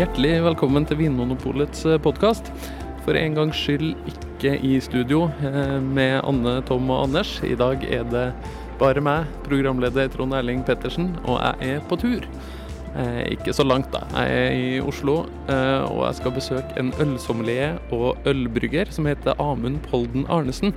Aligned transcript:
Hjertelig 0.00 0.38
velkommen 0.40 0.86
til 0.88 0.96
Vinmonopolets 0.96 1.82
podkast. 2.00 2.46
For 3.04 3.12
en 3.20 3.34
gangs 3.36 3.58
skyld 3.60 3.90
ikke 4.08 4.54
i 4.64 4.78
studio 4.80 5.26
eh, 5.44 5.74
med 5.76 6.22
Anne, 6.24 6.54
Tom 6.64 6.88
og 6.88 7.02
Anders. 7.02 7.34
I 7.44 7.52
dag 7.60 7.84
er 7.84 8.06
det 8.08 8.22
bare 8.80 9.02
meg, 9.04 9.28
programleder 9.44 10.08
Trond 10.08 10.32
Erling 10.38 10.62
Pettersen, 10.64 11.10
og 11.26 11.36
jeg 11.42 11.74
er 11.74 11.84
på 11.90 12.00
tur. 12.00 12.24
Eh, 12.96 13.34
ikke 13.34 13.52
så 13.52 13.66
langt, 13.68 13.92
da. 13.92 14.06
Jeg 14.22 14.40
er 14.46 14.56
i 14.56 14.72
Oslo, 14.80 15.18
eh, 15.52 15.84
og 15.90 16.06
jeg 16.06 16.20
skal 16.22 16.36
besøke 16.38 16.80
en 16.80 16.94
ølsommelier 17.04 17.76
og 17.92 18.24
ølbrygger 18.24 18.96
som 18.96 19.10
heter 19.10 19.36
Amund 19.36 19.82
Polden 19.90 20.24
Arnesen. 20.32 20.72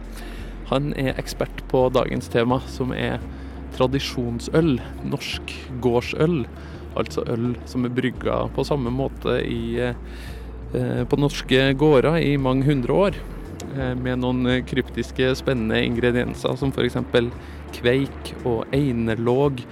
Han 0.73 0.91
er 0.99 1.15
ekspert 1.15 1.63
på 1.71 1.87
dagens 1.95 2.27
tema, 2.27 2.59
som 2.67 2.91
er 2.91 3.23
tradisjonsøl. 3.79 4.81
Norsk 5.15 5.59
gårdsøl. 5.79 6.41
Altså 6.99 7.23
øl 7.29 7.53
som 7.70 7.85
er 7.88 7.93
brygga 7.93 8.43
på 8.53 8.65
samme 8.67 8.91
måte 8.93 9.39
i, 9.45 9.79
eh, 9.81 11.03
på 11.09 11.20
norske 11.20 11.73
gårder 11.79 12.20
i 12.21 12.35
mange 12.38 12.67
hundre 12.67 12.93
år. 12.93 13.17
Eh, 13.73 13.93
med 13.95 14.21
noen 14.21 14.65
kryptiske, 14.67 15.35
spennende 15.35 15.81
ingredienser 15.85 16.57
som 16.57 16.71
f.eks. 16.71 16.98
kveik 17.73 18.34
og 18.45 18.65
einelåg 18.73 19.63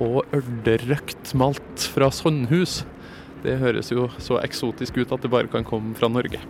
og 0.00 0.24
ørderøkt 0.32 1.34
malt 1.36 1.88
fra 1.92 2.08
Sandhus. 2.10 2.84
Det 3.42 3.58
høres 3.58 3.90
jo 3.92 4.08
så 4.22 4.38
eksotisk 4.40 5.02
ut 5.02 5.12
at 5.12 5.20
det 5.20 5.30
bare 5.30 5.50
kan 5.52 5.64
komme 5.64 5.94
fra 5.94 6.08
Norge. 6.08 6.40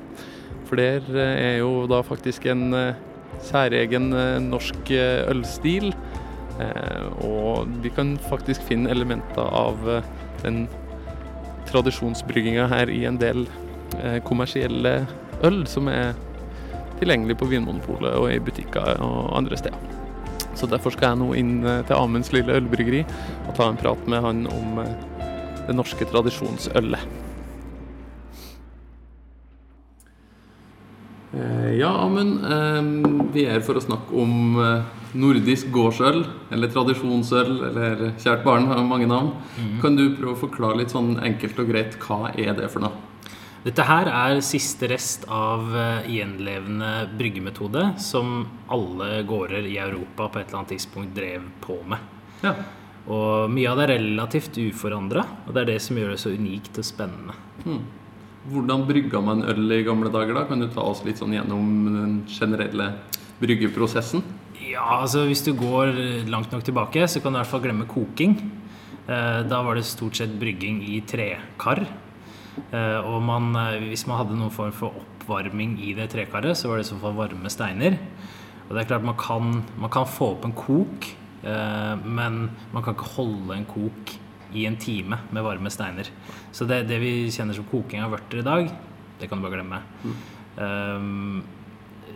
For 0.68 0.76
der 0.76 1.02
er 1.16 1.58
jo 1.58 1.86
da 1.90 2.02
faktisk 2.06 2.46
en 2.46 2.70
særegen 3.42 4.12
norsk 4.46 4.92
ølstil 5.32 5.90
Eh, 5.92 6.01
og 7.24 7.70
vi 7.84 7.92
kan 7.94 8.14
faktisk 8.28 8.64
finne 8.68 8.90
elementer 8.92 9.42
av 9.42 9.88
eh, 9.88 10.10
den 10.42 10.66
tradisjonsbrygginga 11.70 12.66
her 12.72 12.90
i 12.92 13.04
en 13.08 13.18
del 13.20 13.46
eh, 14.00 14.18
kommersielle 14.26 15.02
øl 15.46 15.62
som 15.70 15.88
er 15.92 16.12
tilgjengelig 17.00 17.38
på 17.40 17.48
Vinmonopolet 17.50 18.14
og 18.18 18.28
i 18.30 18.40
butikker 18.42 19.02
og 19.02 19.32
andre 19.38 19.58
steder. 19.58 19.90
Så 20.54 20.68
derfor 20.68 20.94
skal 20.94 21.12
jeg 21.12 21.22
nå 21.22 21.32
inn 21.40 21.54
til 21.64 21.96
Amunds 21.96 22.30
lille 22.34 22.54
ølbryggeri 22.60 23.00
og 23.48 23.54
ta 23.56 23.66
en 23.70 23.80
prat 23.80 24.04
med 24.06 24.22
han 24.22 24.44
om 24.52 24.82
det 25.66 25.74
norske 25.74 26.06
tradisjonsølet. 26.12 27.21
Ja, 31.72 31.92
Amund. 32.04 32.42
Vi 33.32 33.46
er 33.48 33.62
for 33.64 33.78
å 33.78 33.84
snakke 33.84 34.16
om 34.20 34.58
nordisk 35.12 35.70
gårdsøl, 35.72 36.22
eller 36.52 36.72
tradisjonsøl, 36.72 37.52
eller 37.68 38.02
kjært 38.20 38.44
barn 38.46 38.68
har 38.70 38.82
mange 38.84 39.08
navn. 39.08 39.32
Mm. 39.56 39.78
Kan 39.84 39.96
du 39.98 40.04
prøve 40.16 40.34
å 40.34 40.42
forklare 40.46 40.80
litt 40.82 40.92
sånn 40.92 41.14
enkelt 41.22 41.60
og 41.60 41.72
greit 41.72 41.96
hva 42.04 42.32
er 42.32 42.54
det 42.58 42.68
for 42.72 42.84
noe? 42.84 43.08
Dette 43.62 43.84
her 43.86 44.08
er 44.10 44.40
siste 44.42 44.88
rest 44.90 45.28
av 45.30 45.68
eh, 45.78 46.08
gjenlevende 46.16 47.06
bryggemetode 47.14 47.92
som 48.02 48.40
alle 48.74 49.20
gårder 49.28 49.68
i 49.70 49.76
Europa 49.78 50.26
på 50.26 50.40
et 50.40 50.48
eller 50.48 50.62
annet 50.62 50.72
tidspunkt 50.74 51.14
drev 51.14 51.44
på 51.62 51.76
med. 51.86 52.08
Ja. 52.42 52.56
Og 53.12 53.52
mye 53.54 53.70
av 53.70 53.78
det 53.78 53.84
er 53.86 53.94
relativt 54.00 54.58
uforandra, 54.58 55.22
og 55.46 55.54
det 55.54 55.62
er 55.62 55.70
det 55.74 55.80
som 55.84 55.98
gjør 55.98 56.14
det 56.14 56.22
så 56.24 56.34
unikt 56.34 56.80
og 56.82 56.88
spennende. 56.88 57.38
Hmm. 57.62 57.84
Hvordan 58.42 58.86
brygga 58.88 59.20
man 59.22 59.44
øl 59.46 59.70
i 59.70 59.84
gamle 59.86 60.10
dager? 60.10 60.34
da? 60.34 60.46
Kan 60.48 60.60
du 60.60 60.66
ta 60.66 60.82
oss 60.82 61.04
litt 61.06 61.20
sånn 61.20 61.34
gjennom 61.36 61.66
den 61.86 62.14
generelle 62.26 62.88
bryggeprosessen? 63.38 64.24
Ja, 64.58 65.02
altså 65.02 65.26
Hvis 65.28 65.44
du 65.46 65.52
går 65.54 65.94
langt 66.30 66.50
nok 66.50 66.64
tilbake, 66.66 67.06
så 67.06 67.22
kan 67.22 67.32
du 67.32 67.38
i 67.38 67.42
hvert 67.42 67.52
fall 67.52 67.62
glemme 67.62 67.86
koking. 67.86 68.34
Eh, 69.06 69.42
da 69.46 69.62
var 69.62 69.74
det 69.74 69.84
stort 69.86 70.18
sett 70.18 70.34
brygging 70.38 70.80
i 70.86 71.00
trekar. 71.06 71.84
Eh, 72.70 72.98
og 72.98 73.22
man, 73.22 73.54
eh, 73.56 73.88
hvis 73.90 74.06
man 74.06 74.18
hadde 74.18 74.38
noen 74.38 74.50
form 74.54 74.72
for 74.74 74.94
oppvarming 74.94 75.78
i 75.82 75.94
det 75.94 76.10
trekaret, 76.10 76.56
så 76.58 76.68
var 76.68 76.78
det 76.78 76.86
i 76.86 76.90
så 76.90 76.98
fall 77.00 77.14
varme 77.18 77.50
steiner. 77.50 77.98
Og 78.68 78.74
det 78.74 78.82
er 78.82 78.90
klart 78.90 79.06
man 79.06 79.18
kan, 79.18 79.62
man 79.78 79.90
kan 79.90 80.06
få 80.06 80.32
opp 80.36 80.44
en 80.46 80.52
kok, 80.52 81.10
men 81.42 82.50
man 82.72 82.82
kan 82.84 82.94
ikke 82.94 83.16
holde 83.16 83.56
en 83.56 83.64
kok 83.66 84.12
i 84.54 84.66
en 84.68 84.76
time 84.80 85.18
med 85.30 85.44
varme 85.44 85.70
steiner. 85.72 86.08
Så 86.52 86.66
det, 86.68 86.84
det 86.90 87.00
vi 87.02 87.30
kjenner 87.32 87.56
som 87.56 87.68
koking 87.70 88.02
av 88.04 88.14
vørter 88.16 88.42
i 88.42 88.46
dag, 88.46 88.70
det 89.20 89.28
kan 89.30 89.40
du 89.40 89.46
bare 89.46 89.58
glemme. 89.58 89.82
Mm. 90.04 90.16
Um, 90.56 91.42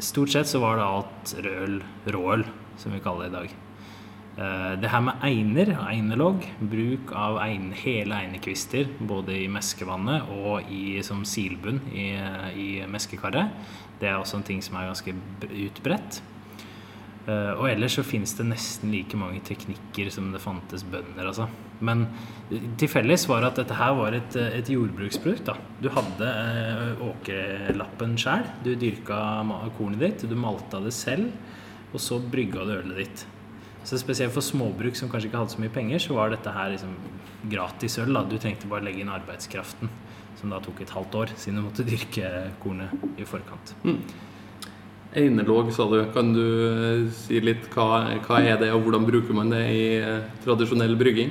Stort 0.02 0.28
sett 0.28 0.48
så 0.50 0.60
var 0.60 0.76
det 0.76 0.84
alt 0.84 1.30
røl, 1.40 1.78
råøl, 2.12 2.42
som 2.76 2.92
vi 2.92 3.00
kaller 3.00 3.30
det 3.30 3.30
i 3.30 3.36
dag. 3.36 3.54
Uh, 4.36 4.72
det 4.82 4.90
her 4.92 5.00
med 5.06 5.24
einer, 5.24 5.72
einerlogg, 5.86 6.44
bruk 6.60 7.14
av 7.16 7.38
ein, 7.40 7.70
hele 7.72 8.18
einekvister 8.26 8.90
både 9.00 9.38
i 9.46 9.48
meskevannet 9.48 10.28
og 10.36 10.68
i, 10.68 11.00
som 11.06 11.24
silbunn 11.24 11.80
i, 11.94 12.10
i 12.52 12.68
meskekaret, 12.92 13.54
det 14.02 14.10
er 14.10 14.18
også 14.20 14.42
en 14.42 14.48
ting 14.50 14.60
som 14.64 14.76
er 14.76 14.90
ganske 14.90 15.16
utbredt. 15.48 16.20
Eh, 17.26 17.52
og 17.58 17.66
ellers 17.66 17.96
så 17.98 18.04
finnes 18.06 18.36
det 18.38 18.46
nesten 18.46 18.92
like 18.94 19.18
mange 19.18 19.40
teknikker 19.46 20.10
som 20.14 20.28
det 20.34 20.42
fantes 20.42 20.84
bønder. 20.86 21.26
Altså. 21.26 21.48
Men 21.84 22.06
til 22.78 22.90
felles 22.90 23.26
var 23.26 23.48
at 23.48 23.58
dette 23.58 23.74
her 23.74 23.96
var 23.98 24.14
et, 24.14 24.36
et 24.38 24.70
jordbruksprodukt. 24.70 25.48
Da. 25.48 25.56
Du 25.82 25.90
hadde 25.94 26.28
eh, 26.30 27.06
åkerlappen 27.08 28.14
sjæl. 28.20 28.46
Du 28.62 28.74
dyrka 28.78 29.18
kornet 29.78 30.04
ditt, 30.04 30.28
du 30.30 30.36
malta 30.38 30.80
det 30.84 30.94
selv, 30.94 31.32
og 31.92 32.02
så 32.02 32.20
brygga 32.22 32.66
du 32.68 32.76
ølet 32.78 33.02
ditt. 33.02 33.26
Så 33.86 33.98
Spesielt 34.02 34.34
for 34.34 34.42
småbruk 34.42 34.98
som 34.98 35.10
kanskje 35.10 35.30
ikke 35.30 35.42
hadde 35.42 35.54
så 35.54 35.62
mye 35.62 35.74
penger, 35.74 36.02
så 36.02 36.14
var 36.16 36.30
dette 36.32 36.54
her 36.54 36.72
liksom 36.74 36.94
gratis 37.50 37.98
øl. 38.02 38.14
Da. 38.14 38.22
Du 38.26 38.38
trengte 38.38 38.70
bare 38.70 38.86
legge 38.86 39.02
inn 39.02 39.10
arbeidskraften, 39.10 39.90
som 40.38 40.54
da 40.54 40.62
tok 40.62 40.82
et 40.82 40.94
halvt 40.94 41.18
år, 41.22 41.34
siden 41.38 41.58
du 41.58 41.66
måtte 41.66 41.86
dyrke 41.86 42.30
kornet 42.62 43.18
i 43.18 43.26
forkant. 43.26 43.74
Mm. 43.86 44.00
Einelåg, 45.16 45.70
sa 45.72 45.86
du. 45.88 45.96
Kan 46.12 46.34
du 46.36 46.44
eh, 46.44 47.06
si 47.16 47.38
litt 47.40 47.70
hva, 47.72 48.02
hva, 48.26 48.40
er 48.44 48.58
det, 48.60 48.68
og 48.76 48.84
hvordan 48.84 49.06
bruker 49.08 49.36
man 49.36 49.48
det 49.48 49.62
i 49.72 49.84
eh, 49.96 50.26
tradisjonell 50.44 50.92
brygging? 51.00 51.30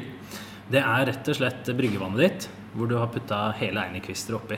Det 0.74 0.82
er 0.82 1.06
rett 1.12 1.30
og 1.30 1.38
slett 1.38 1.70
bryggevannet 1.78 2.24
ditt, 2.24 2.48
hvor 2.74 2.90
du 2.90 2.96
har 2.98 3.12
putta 3.14 3.52
hele 3.60 3.84
einekvister 3.86 4.40
oppi. 4.40 4.58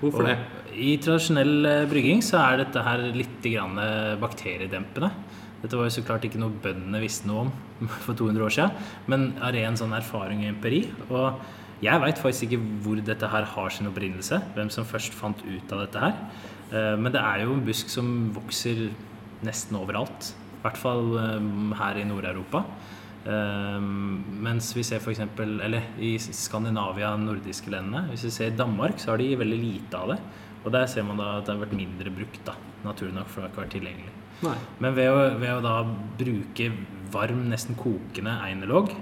Hvorfor 0.00 0.24
og 0.24 0.30
det? 0.30 0.38
I 0.80 0.96
tradisjonell 1.04 1.68
eh, 1.68 1.84
brygging 1.92 2.24
så 2.24 2.40
er 2.46 2.62
dette 2.62 2.86
her 2.88 3.04
litt 3.12 3.50
bakteriedempende. 4.22 5.12
Dette 5.60 5.76
var 5.76 5.90
jo 5.90 5.96
så 5.98 6.06
klart 6.06 6.24
ikke 6.24 6.40
noe 6.40 6.54
bøndene 6.64 7.04
visste 7.04 7.28
noe 7.28 7.50
om 7.50 7.52
for 8.06 8.16
200 8.16 8.48
år 8.48 8.56
siden, 8.56 8.92
men 9.12 9.32
av 9.44 9.52
ren 9.58 9.76
sånn 9.76 9.92
erfaring 9.92 10.46
og 10.46 10.54
empiri. 10.54 10.86
Og 11.12 11.84
jeg 11.84 12.00
veit 12.00 12.24
faktisk 12.24 12.48
ikke 12.48 12.64
hvor 12.80 13.04
dette 13.04 13.28
her 13.28 13.52
har 13.52 13.74
sin 13.76 13.92
opprinnelse, 13.92 14.40
hvem 14.56 14.72
som 14.72 14.88
først 14.88 15.12
fant 15.12 15.44
ut 15.44 15.74
av 15.76 15.84
dette 15.84 16.08
her. 16.08 16.22
Eh, 16.72 16.94
men 17.00 17.14
det 17.14 17.22
er 17.22 17.44
jo 17.44 17.56
en 17.56 17.64
busk 17.66 17.90
som 17.92 18.28
vokser 18.36 18.88
nesten 19.46 19.78
overalt. 19.78 20.32
I 20.58 20.62
hvert 20.64 20.80
fall 20.80 21.12
eh, 21.20 21.50
her 21.80 22.00
i 22.00 22.06
Nord-Europa. 22.08 22.64
Eh, 23.28 23.78
mens 24.48 24.70
vi 24.76 24.84
ser 24.86 25.02
f.eks. 25.02 25.24
Eller 25.44 25.94
i 26.02 26.14
Skandinavia, 26.20 27.14
nordiske 27.20 27.72
landene. 27.72 28.08
Hvis 28.12 28.28
vi 28.28 28.34
ser 28.34 28.56
Danmark, 28.58 29.00
så 29.00 29.12
har 29.12 29.22
de 29.22 29.32
veldig 29.40 29.60
lite 29.62 30.00
av 30.00 30.14
det. 30.14 30.20
Og 30.64 30.72
der 30.74 30.88
ser 30.90 31.06
man 31.06 31.20
da 31.20 31.36
at 31.38 31.46
det 31.46 31.54
har 31.54 31.62
vært 31.62 31.78
mindre 31.78 32.12
brukt, 32.12 32.40
da, 32.44 32.56
naturlig 32.84 33.14
nok, 33.14 33.28
for 33.30 33.40
det 33.40 33.46
har 33.46 33.52
ikke 33.52 33.62
vært 33.62 33.76
tilgjengelig. 33.76 34.14
Nei. 34.38 34.56
Men 34.84 34.94
ved 34.94 35.10
å, 35.10 35.20
ved 35.38 35.52
å, 35.52 35.60
da 35.64 35.76
bruke 36.18 36.66
varm, 37.14 37.46
nesten 37.50 37.78
kokende 37.78 38.34
einerlogg 38.44 38.92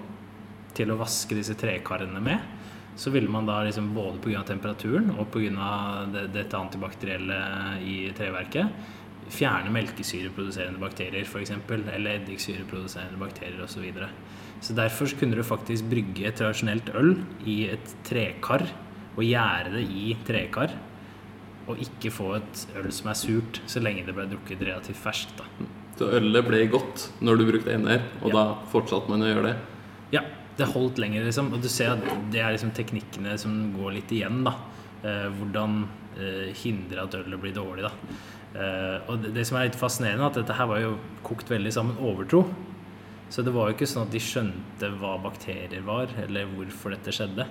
til 0.77 0.93
å 0.93 0.98
vaske 1.00 1.37
disse 1.37 1.56
trekarene 1.59 2.21
med, 2.22 2.44
så 2.97 3.12
ville 3.12 3.29
man 3.31 3.49
da 3.49 3.62
liksom 3.67 3.91
både 3.95 4.21
pga. 4.25 4.43
temperaturen 4.49 5.11
og 5.19 5.29
pga. 5.34 5.73
Det, 6.12 6.29
dette 6.34 6.61
antibakterielle 6.61 7.41
i 7.84 7.99
treverket 8.17 8.95
fjerne 9.33 9.73
melkesyreproduserende 9.75 10.81
bakterier 10.81 11.27
f.eks. 11.27 11.53
Eller 11.71 12.21
eddiksyreproduserende 12.21 13.19
bakterier 13.21 13.63
osv. 13.65 13.77
Så, 13.77 13.84
videre. 13.84 14.10
så 14.60 14.77
derfor 14.77 15.10
kunne 15.19 15.37
du 15.37 15.45
faktisk 15.47 15.89
brygge 15.91 16.28
et 16.28 16.39
tradisjonelt 16.39 16.93
øl 16.97 17.16
i 17.45 17.65
et 17.75 17.97
trekar 18.07 18.66
og 19.16 19.25
gjære 19.25 19.75
det 19.75 19.87
i 19.91 20.10
trekar. 20.27 20.77
Og 21.66 21.81
ikke 21.83 22.13
få 22.15 22.37
et 22.39 22.66
øl 22.78 22.93
som 22.95 23.10
er 23.10 23.19
surt, 23.19 23.60
så 23.66 23.83
lenge 23.83 24.04
det 24.07 24.15
ble 24.15 24.28
drukket 24.31 24.60
relativt 24.63 25.01
ferskt. 25.03 25.41
Da. 25.41 25.69
Så 25.98 26.10
ølet 26.15 26.47
ble 26.47 26.60
godt 26.71 27.09
når 27.25 27.41
du 27.41 27.47
brukte 27.48 27.75
NR, 27.75 28.04
og 28.22 28.31
ja. 28.31 28.34
da 28.37 28.45
fortsatte 28.71 29.10
man 29.10 29.25
å 29.25 29.31
gjøre 29.33 29.48
det? 29.48 29.57
Ja, 30.15 30.22
det 30.57 30.71
holdt 30.73 31.01
lenger, 31.03 31.27
liksom. 31.27 31.53
Og 31.55 31.63
du 31.63 31.69
ser 31.73 31.95
at 31.95 32.07
det 32.33 32.41
er 32.43 32.55
liksom 32.55 32.73
teknikkene 32.77 33.37
som 33.41 33.57
går 33.77 33.99
litt 33.99 34.15
igjen, 34.17 34.43
da. 34.47 34.55
Eh, 35.07 35.27
hvordan 35.39 35.83
eh, 36.17 36.55
hindre 36.63 37.05
at 37.05 37.17
ølet 37.19 37.43
blir 37.43 37.57
dårlig, 37.57 37.87
da. 37.87 37.93
Eh, 38.57 39.11
og 39.11 39.21
det, 39.23 39.35
det, 39.37 39.45
som 39.49 39.59
er 39.59 39.69
litt 39.69 39.79
fascinerende, 39.79 40.31
at 40.31 40.41
dette 40.41 40.57
her 40.57 40.71
var 40.71 40.81
jo 40.81 40.97
kokt 41.27 41.51
veldig 41.53 41.75
sammen 41.75 42.01
overtro. 42.01 42.47
Så 43.29 43.43
det 43.43 43.53
var 43.53 43.69
jo 43.69 43.77
ikke 43.77 43.89
sånn 43.91 44.07
at 44.07 44.15
de 44.15 44.23
skjønte 44.23 44.93
hva 45.01 45.17
bakterier 45.23 45.83
var, 45.85 46.13
eller 46.23 46.49
hvorfor 46.55 46.95
dette 46.95 47.15
skjedde. 47.15 47.47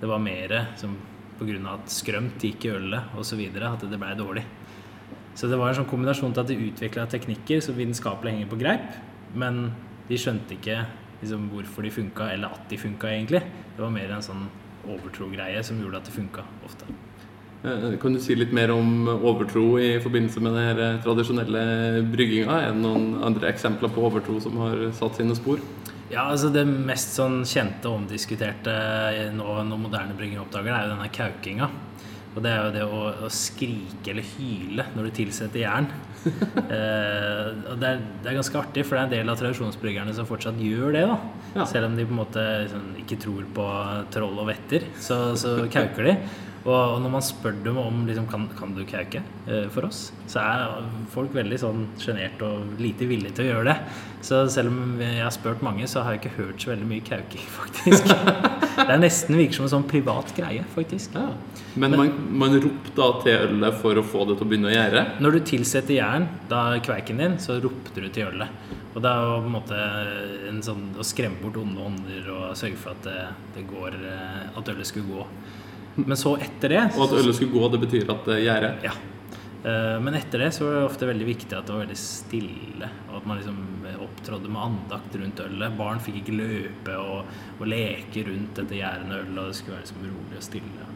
Det 0.00 0.08
var 0.08 0.22
mer 0.22 0.54
som 0.78 0.94
pga. 1.36 1.58
at 1.74 1.90
skrømt 1.92 2.40
gikk 2.40 2.64
i 2.64 2.70
ølet 2.72 3.16
osv. 3.18 3.42
at 3.42 3.84
det 3.90 3.98
ble 3.98 4.14
dårlig. 4.16 4.44
Så 5.36 5.50
det 5.50 5.58
var 5.60 5.68
en 5.68 5.82
sånn 5.82 5.90
kombinasjon 5.90 6.32
til 6.32 6.40
at 6.40 6.48
de 6.48 6.70
utvikla 6.70 7.04
teknikker 7.12 7.60
som 7.60 7.76
vitenskapelig 7.76 8.32
henger 8.32 8.48
på 8.48 8.60
greip, 8.60 8.94
men 9.34 9.74
de 10.08 10.16
skjønte 10.16 10.56
ikke 10.56 10.86
liksom, 11.22 11.48
hvorfor 11.52 11.86
de 11.86 11.90
funka, 11.90 12.30
eller 12.34 12.54
at 12.56 12.68
de 12.70 12.78
funka, 12.78 13.10
egentlig. 13.12 13.42
Det 13.76 13.82
var 13.82 13.92
mer 13.94 14.16
en 14.16 14.24
sånn 14.24 14.46
overtro-greie 14.86 15.62
som 15.66 15.80
gjorde 15.82 16.00
at 16.00 16.08
det 16.08 16.14
funka 16.14 16.44
ofte. 16.66 16.88
Eh, 17.64 17.96
Kan 18.02 18.14
du 18.14 18.20
si 18.22 18.36
litt 18.36 18.52
mer 18.54 18.70
om 18.74 19.08
overtro 19.16 19.78
i 19.80 19.96
forbindelse 20.02 20.42
med 20.44 20.54
den 20.54 20.82
eh, 20.84 21.00
tradisjonelle 21.02 22.04
brygginga? 22.12 22.60
Er 22.68 22.72
det 22.74 22.82
noen 22.84 23.16
andre 23.26 23.50
eksempler 23.50 23.92
på 23.92 24.04
overtro 24.06 24.38
som 24.40 24.58
har 24.62 24.86
satt 24.96 25.18
sine 25.18 25.34
spor? 25.38 25.62
Ja, 26.06 26.28
altså 26.30 26.52
Det 26.54 26.62
mest 26.66 27.16
sånn 27.16 27.40
kjente 27.48 27.90
og 27.90 28.02
omdiskuterte 28.04 28.76
nå 29.34 29.56
når 29.66 29.80
moderne 29.88 30.14
brygging 30.14 30.38
oppdager 30.38 30.70
det, 30.70 30.76
er 30.76 30.86
jo 30.86 30.94
denne 30.94 31.10
kaukinga. 31.16 31.70
Og 32.36 32.42
det 32.44 32.52
er 32.52 32.66
jo 32.66 32.72
det 32.74 32.84
å, 32.84 33.02
å 33.24 33.30
skrike 33.32 34.12
eller 34.12 34.26
hyle 34.36 34.84
når 34.92 35.08
du 35.08 35.14
tilsetter 35.22 35.62
jern. 35.62 35.88
eh, 36.26 37.46
og 37.70 37.78
det 37.80 37.88
er, 37.88 38.02
det 38.20 38.30
er 38.30 38.36
ganske 38.36 38.60
artig, 38.60 38.84
for 38.84 38.96
det 38.96 39.00
er 39.00 39.06
en 39.06 39.14
del 39.14 39.32
av 39.32 39.38
tradisjonsbryggerne 39.40 40.12
som 40.16 40.28
fortsatt 40.28 40.60
gjør 40.60 40.98
det. 40.98 41.06
da 41.08 41.18
Ja. 41.56 41.64
Selv 41.70 41.88
om 41.88 41.96
de 41.96 42.04
på 42.04 42.12
en 42.12 42.20
måte 42.20 42.42
sånn, 42.68 42.90
ikke 43.00 43.16
tror 43.22 43.46
på 43.56 43.70
troll 44.12 44.42
og 44.42 44.50
vetter, 44.50 44.84
så, 45.00 45.32
så 45.40 45.56
kauker 45.72 46.10
de. 46.10 46.18
Og, 46.66 46.74
og 46.74 47.00
når 47.00 47.12
man 47.14 47.22
spør 47.24 47.56
dem 47.64 47.78
om 47.78 48.04
liksom, 48.08 48.26
kan, 48.28 48.48
kan 48.58 48.74
du 48.74 48.82
kauke 48.90 49.22
eh, 49.22 49.68
for 49.72 49.86
oss, 49.88 50.10
så 50.28 50.42
er 50.42 50.88
folk 51.14 51.32
veldig 51.36 51.60
sånn 51.62 51.86
sjenert 52.02 52.42
og 52.44 52.76
lite 52.82 53.08
villige 53.08 53.38
til 53.38 53.46
å 53.46 53.50
gjøre 53.54 53.70
det. 53.70 53.78
Så 54.26 54.44
selv 54.52 54.74
om 54.74 55.00
jeg 55.00 55.22
har 55.22 55.32
spurt 55.32 55.64
mange, 55.64 55.86
så 55.88 56.02
har 56.04 56.16
jeg 56.16 56.26
ikke 56.26 56.38
hørt 56.42 56.60
så 56.60 56.74
veldig 56.74 56.90
mye 56.90 57.06
kauking, 57.06 57.50
faktisk. 57.62 58.10
det 58.76 58.94
er 58.94 59.00
nesten 59.00 59.38
virker 59.38 59.58
som 59.58 59.66
en 59.66 59.72
sånn 59.72 59.86
privat 59.88 60.32
greie, 60.36 60.64
faktisk. 60.74 61.16
Ja. 61.16 61.30
Men 61.80 61.96
man, 61.96 62.12
man 62.40 62.56
ropte 62.60 62.92
da 62.96 63.08
til 63.22 63.36
ølet 63.48 63.78
for 63.80 64.00
å 64.00 64.04
få 64.04 64.24
det 64.28 64.38
til 64.38 64.46
å 64.46 64.50
begynne 64.50 64.70
å 64.70 64.74
gjære? 64.74 65.04
Når 65.24 65.36
du 65.36 65.40
tilsetter 65.52 65.98
jern, 65.98 66.28
da 66.50 66.62
kveiken 66.84 67.20
din, 67.22 67.36
så 67.42 67.58
ropte 67.62 68.04
du 68.04 68.08
til 68.12 68.30
ølet. 68.30 68.72
Og 68.96 69.02
det 69.04 69.10
er 69.12 69.26
jo 69.26 69.40
på 69.42 69.50
en 69.50 69.56
måte 69.56 69.80
en 70.50 70.62
sånn 70.64 70.86
å 70.96 71.04
skremme 71.04 71.40
bort 71.42 71.58
onde 71.60 71.84
ånder 71.84 72.30
og 72.32 72.46
sørge 72.56 72.80
for 72.80 72.96
at 72.96 73.04
det, 73.04 73.26
det 73.58 73.66
går 73.68 73.98
eh, 73.98 74.46
At 74.56 74.70
ølet 74.72 74.88
skulle 74.88 75.10
gå. 75.10 75.26
Men 76.04 76.16
så 76.20 76.34
etter 76.40 76.72
det 76.72 76.80
Og 76.94 77.04
at 77.06 77.18
ølet 77.18 77.36
skulle 77.36 77.52
gå, 77.52 77.68
det 77.72 77.82
betyr 77.84 78.10
at 78.12 78.24
det 78.28 78.40
gjærer? 78.44 78.80
Ja. 78.84 78.94
Eh, 79.64 79.96
Men 80.02 80.14
etter 80.14 80.38
det 80.44 80.52
så 80.54 80.66
var 80.66 80.74
det 80.80 80.84
ofte 80.90 81.08
veldig 81.08 81.26
viktig 81.26 81.56
at 81.56 81.66
det 81.66 81.74
var 81.74 81.84
veldig 81.86 81.98
stille, 82.00 82.90
og 83.10 83.16
at 83.20 83.26
man 83.26 83.40
liksom 83.40 83.62
opptrådde 84.06 84.50
med 84.52 84.62
andakt 84.62 85.16
rundt 85.16 85.40
ølet. 85.46 85.78
Barn 85.78 86.02
fikk 86.02 86.20
ikke 86.22 86.36
løpe 86.36 86.98
og, 87.00 87.24
og 87.60 87.66
leke 87.70 88.26
rundt 88.28 88.54
dette 88.60 88.76
gjærende 88.78 89.22
ølet, 89.22 89.38
og 89.38 89.48
det 89.50 89.56
skulle 89.60 89.78
være 89.78 89.86
liksom 89.86 90.04
rolig 90.04 90.36
og 90.42 90.46
stille. 90.50 90.92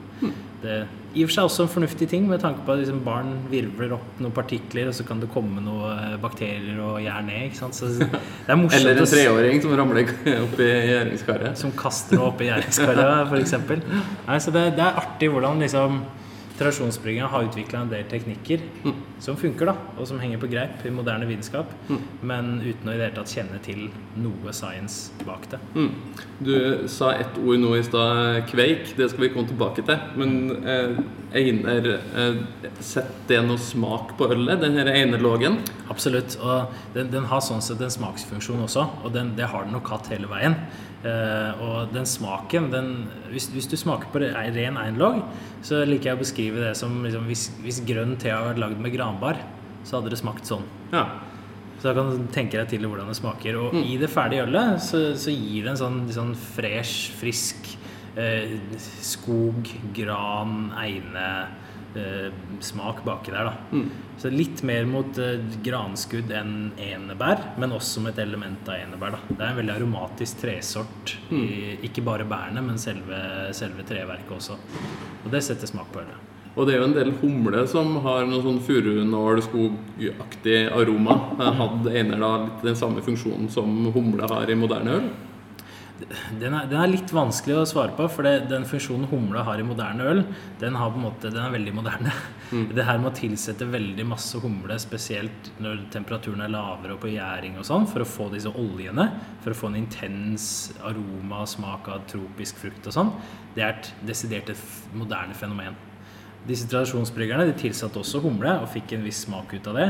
Det 0.61 0.69
er 0.69 0.89
i 1.17 1.23
og 1.25 1.31
for 1.31 1.33
seg 1.33 1.47
også 1.49 1.65
en 1.65 1.71
fornuftig 1.73 2.07
ting, 2.13 2.27
med 2.29 2.43
tanke 2.43 2.61
på 2.67 2.75
at 2.75 2.83
liksom 2.83 2.99
barn 3.03 3.31
virvler 3.51 3.95
opp 3.97 4.19
noen 4.21 4.35
partikler, 4.37 4.91
og 4.91 4.95
så 4.95 5.07
kan 5.09 5.19
det 5.23 5.31
komme 5.33 5.63
noen 5.65 6.19
bakterier 6.23 6.77
og 6.85 7.01
gjær 7.03 7.25
ned. 7.27 7.47
ikke 7.49 7.57
sant? 7.63 7.75
Så 7.75 7.89
det 7.97 8.07
er 8.07 8.53
Eller 8.77 9.01
en 9.01 9.09
treåring 9.09 9.63
som 9.65 9.73
ramler 9.81 10.13
opp 10.45 10.61
i 10.61 10.69
gjæringskaret? 10.69 11.57
som 11.59 11.73
kaster 11.73 12.21
noe 12.21 12.37
i 12.39 12.51
gjæringskaret, 12.51 13.33
f.eks. 13.33 13.57
Så 14.45 14.55
det, 14.55 14.67
det 14.77 14.85
er 14.85 15.01
artig 15.01 15.33
hvordan 15.33 15.65
liksom 15.65 16.03
tradisjonsbrygginga 16.61 17.29
har 17.33 17.49
utvikla 17.49 17.85
en 17.85 17.93
del 17.93 18.05
teknikker 18.11 18.65
som 19.23 19.39
funker, 19.41 19.71
da, 19.71 19.75
og 19.97 20.09
som 20.09 20.21
henger 20.21 20.41
på 20.43 20.51
greip 20.53 20.85
i 20.85 20.93
moderne 20.93 21.29
vitenskap, 21.29 21.73
men 22.23 22.59
uten 22.61 22.91
å 22.91 22.95
i 22.95 22.99
det 23.01 23.07
hele 23.09 23.17
tatt 23.17 23.33
kjenne 23.33 23.61
til 23.65 23.87
noe 24.21 24.55
science 24.57 25.15
bak 25.27 25.49
det. 25.53 25.61
Mm. 25.75 25.91
Du 26.45 26.55
sa 26.93 27.15
ett 27.17 27.41
ord 27.41 27.61
nå 27.63 27.75
i 27.79 27.85
stad, 27.87 28.45
kveik. 28.51 28.95
Det 28.97 29.11
skal 29.13 29.27
vi 29.27 29.33
komme 29.35 29.49
tilbake 29.49 29.85
til. 29.87 30.05
Men 30.21 30.65
eh, 30.65 31.01
Einer, 31.31 31.87
eh, 31.95 32.39
setter 32.83 33.29
det 33.29 33.41
noe 33.47 33.61
smak 33.63 34.17
på 34.19 34.27
ølet, 34.35 34.61
den 34.63 34.79
her 34.81 34.91
einerlågen? 34.91 35.61
Absolutt. 35.93 36.35
Og 36.43 36.73
den, 36.97 37.11
den 37.13 37.29
har 37.31 37.43
sånn 37.45 37.63
sett 37.63 37.83
en 37.85 37.93
smaksfunksjon 37.93 38.65
også, 38.65 38.87
og 39.05 39.15
den, 39.15 39.37
det 39.39 39.47
har 39.53 39.67
den 39.67 39.77
nok 39.77 39.93
hatt 39.95 40.11
hele 40.11 40.31
veien. 40.31 40.59
Eh, 41.07 41.63
og 41.63 41.95
den 41.95 42.05
smaken 42.09 42.69
den, 42.75 42.91
hvis, 43.31 43.47
hvis 43.55 43.71
du 43.71 43.79
smaker 43.79 44.11
på 44.13 44.25
ren 44.25 44.77
einerlåg, 44.77 45.23
så 45.65 45.85
liker 45.87 46.11
jeg 46.11 46.19
å 46.19 46.25
beskrive 46.25 46.65
det 46.67 46.75
som 46.77 46.99
liksom, 47.07 47.31
hvis, 47.31 47.47
hvis 47.63 47.83
grønn 47.87 48.19
te 48.21 48.35
hadde 48.35 48.51
vært 48.51 48.65
lagd 48.67 48.83
med 48.83 48.97
granbar, 48.97 49.41
så 49.87 50.01
hadde 50.01 50.13
det 50.13 50.21
smakt 50.21 50.51
sånn. 50.51 50.67
Ja. 50.91 51.07
Så 51.81 51.89
da 51.89 51.95
kan 51.97 52.11
du 52.13 52.27
tenke 52.35 52.59
deg 52.59 52.69
til 52.69 52.85
hvordan 52.85 53.09
det 53.09 53.17
smaker. 53.17 53.57
Og 53.57 53.79
i 53.81 53.95
det 54.01 54.11
ferdige 54.13 54.45
ølet 54.45 54.83
så, 54.85 55.07
så 55.17 55.33
gir 55.33 55.65
det 55.65 55.73
en 55.73 55.81
sånn, 55.81 56.03
sånn 56.13 56.35
fresh, 56.37 57.15
frisk 57.17 57.71
skog, 58.81 59.69
gran, 59.97 60.71
eine 60.79 61.27
eh, 61.95 62.31
smak 62.61 63.05
baki 63.05 63.35
der, 63.35 63.51
da. 63.51 63.83
Så 64.21 64.31
litt 64.33 64.63
mer 64.67 64.85
mot 64.89 65.19
eh, 65.19 65.41
granskudd 65.65 66.33
enn 66.37 66.73
enebær, 66.81 67.55
men 67.61 67.73
også 67.77 68.05
med 68.05 68.15
et 68.15 68.25
element 68.27 68.69
av 68.69 68.81
enebær. 68.81 69.17
da. 69.17 69.21
Det 69.31 69.39
er 69.41 69.53
en 69.53 69.61
veldig 69.63 69.77
aromatisk 69.77 70.43
tresort. 70.45 71.15
I, 71.33 71.79
ikke 71.89 72.05
bare 72.07 72.29
bærene, 72.29 72.65
men 72.65 72.79
selve, 72.81 73.21
selve 73.57 73.87
treverket 73.89 74.37
også. 74.37 74.59
Og 75.25 75.31
det 75.33 75.43
setter 75.47 75.71
smak 75.71 75.89
på 75.95 76.05
ølet. 76.05 76.27
Og 76.59 76.67
det 76.67 76.75
er 76.75 76.81
jo 76.81 76.87
en 76.89 76.97
del 76.97 77.13
humle 77.21 77.63
som 77.71 77.93
har 78.05 78.25
noe 78.27 78.43
sånn 78.43 78.59
furunålskogaktig 78.67 80.57
aroma. 80.75 81.15
Hadde 81.39 81.93
Einer 81.95 82.19
da 82.21 82.31
litt 82.43 82.65
den 82.67 82.79
samme 82.79 83.05
funksjonen 83.07 83.49
som 83.55 83.87
humle 83.95 84.27
har 84.29 84.51
i 84.51 84.59
moderne 84.59 84.97
øl? 84.99 85.07
Den 86.41 86.55
er, 86.57 86.67
den 86.71 86.79
er 86.81 86.91
litt 86.91 87.11
vanskelig 87.13 87.59
å 87.61 87.67
svare 87.69 87.95
på, 87.97 88.07
for 88.13 88.27
det, 88.27 88.47
den 88.51 88.65
funksjonen 88.69 89.09
humle 89.11 89.43
har 89.47 89.61
i 89.61 89.67
moderne 89.67 90.07
øl, 90.11 90.23
den, 90.61 90.79
har 90.79 90.93
på 90.93 91.01
en 91.01 91.05
måte, 91.07 91.33
den 91.33 91.43
er 91.43 91.53
veldig 91.55 91.75
moderne. 91.77 92.15
Det 92.51 92.87
her 92.87 92.99
med 92.99 93.13
å 93.13 93.19
tilsette 93.19 93.69
veldig 93.71 94.07
masse 94.11 94.41
humle, 94.43 94.79
spesielt 94.83 95.53
når 95.63 95.85
temperaturen 95.95 96.43
er 96.47 96.55
lavere 96.55 96.97
og 96.97 97.03
på 97.05 97.13
gjæring 97.13 97.61
og 97.61 97.69
sånn, 97.69 97.87
for 97.91 98.05
å 98.05 98.09
få 98.09 98.31
disse 98.33 98.51
oljene, 98.51 99.07
for 99.45 99.55
å 99.55 99.61
få 99.61 99.71
en 99.71 99.79
intens 99.83 100.49
aroma 100.81 101.45
og 101.45 101.53
smak 101.53 101.93
av 101.93 102.09
tropisk 102.11 102.59
frukt 102.65 102.91
og 102.91 102.97
sånn, 102.97 103.15
det 103.55 103.67
er 103.67 103.77
et 103.77 103.95
desidert 104.09 104.51
et 104.55 104.67
moderne 104.97 105.37
fenomen. 105.37 105.79
Disse 106.49 106.65
tradisjonsbryggerne 106.73 107.45
de 107.51 107.55
tilsatte 107.59 108.01
også 108.01 108.23
humle 108.25 108.55
og 108.63 108.71
fikk 108.73 108.95
en 108.97 109.03
viss 109.05 109.27
smak 109.27 109.53
ut 109.53 109.67
av 109.69 109.77
det, 109.77 109.89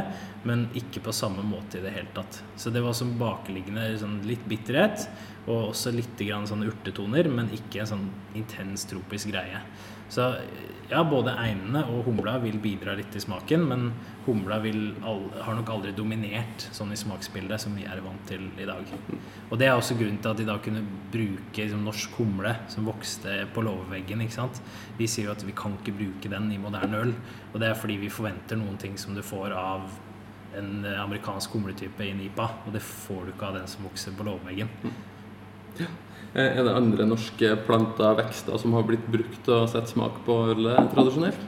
men 0.48 0.64
ikke 0.74 1.02
på 1.04 1.14
samme 1.14 1.44
måte 1.46 1.78
i 1.78 1.84
det 1.84 1.92
hele 1.94 2.10
tatt. 2.16 2.40
Så 2.58 2.72
det 2.74 2.82
var 2.82 2.96
som 2.98 3.12
bakliggende 3.20 3.86
sånn 4.00 4.18
litt 4.26 4.42
bitterhet 4.50 5.06
og 5.46 5.70
også 5.70 5.92
litt 5.94 6.18
sånn 6.18 6.66
urtetoner, 6.66 7.30
men 7.30 7.52
ikke 7.54 7.84
en 7.84 7.92
sånn 7.92 8.08
intens 8.34 8.84
tropisk 8.90 9.30
greie. 9.30 9.62
Så 10.10 10.26
ja, 10.90 11.04
både 11.06 11.36
einene 11.38 11.84
og 11.92 12.08
humla 12.08 12.34
vil 12.42 12.56
bidra 12.62 12.96
litt 12.98 13.12
til 13.14 13.22
smaken, 13.22 13.66
men 13.70 13.84
humla 14.24 14.58
har 14.58 15.54
nok 15.54 15.70
aldri 15.70 15.92
dominert 15.94 16.64
sånn 16.74 16.90
i 16.90 16.98
smaksbildet 16.98 17.62
som 17.62 17.76
vi 17.78 17.86
er 17.86 18.02
vant 18.02 18.24
til 18.26 18.48
i 18.58 18.66
dag. 18.66 18.90
Og 19.50 19.54
det 19.60 19.68
er 19.68 19.76
også 19.76 19.94
grunnen 19.98 20.18
til 20.18 20.32
at 20.32 20.40
de 20.40 20.48
da 20.48 20.58
kunne 20.62 20.82
bruke 21.12 21.62
liksom, 21.62 21.86
norsk 21.86 22.18
humle 22.18 22.56
som 22.72 22.90
vokste 22.90 23.44
på 23.54 23.64
låveveggen. 23.66 24.24
ikke 24.26 24.40
sant? 24.40 24.58
Vi 24.98 25.06
sier 25.06 25.30
jo 25.30 25.36
at 25.36 25.46
vi 25.46 25.54
kan 25.56 25.78
ikke 25.78 25.94
bruke 26.00 26.32
den 26.32 26.50
i 26.50 26.58
moderne 26.58 27.04
øl, 27.04 27.14
og 27.52 27.60
det 27.62 27.70
er 27.70 27.78
fordi 27.78 28.00
vi 28.02 28.10
forventer 28.10 28.58
noen 28.58 28.80
ting 28.82 28.98
som 28.98 29.14
du 29.14 29.22
får 29.22 29.54
av 29.54 29.86
en 30.58 30.82
amerikansk 30.82 31.54
humletype 31.54 32.02
i 32.02 32.16
Nipa, 32.18 32.48
og 32.66 32.74
det 32.74 32.82
får 32.82 33.28
du 33.28 33.32
ikke 33.36 33.52
av 33.52 33.60
den 33.60 33.70
som 33.70 33.86
vokser 33.86 34.18
på 34.18 34.26
låveveggen. 34.26 34.74
Eh, 35.86 36.58
Er 36.58 36.64
det 36.64 36.74
andre 36.74 37.06
norske 37.08 37.54
planter, 37.66 38.16
vekster, 38.18 38.58
som 38.58 38.74
har 38.76 38.86
blitt 38.86 39.06
brukt 39.10 39.48
og 39.48 39.68
sett 39.72 39.90
smak 39.90 40.22
på 40.26 40.36
ølet 40.52 40.92
tradisjonelt? 40.94 41.40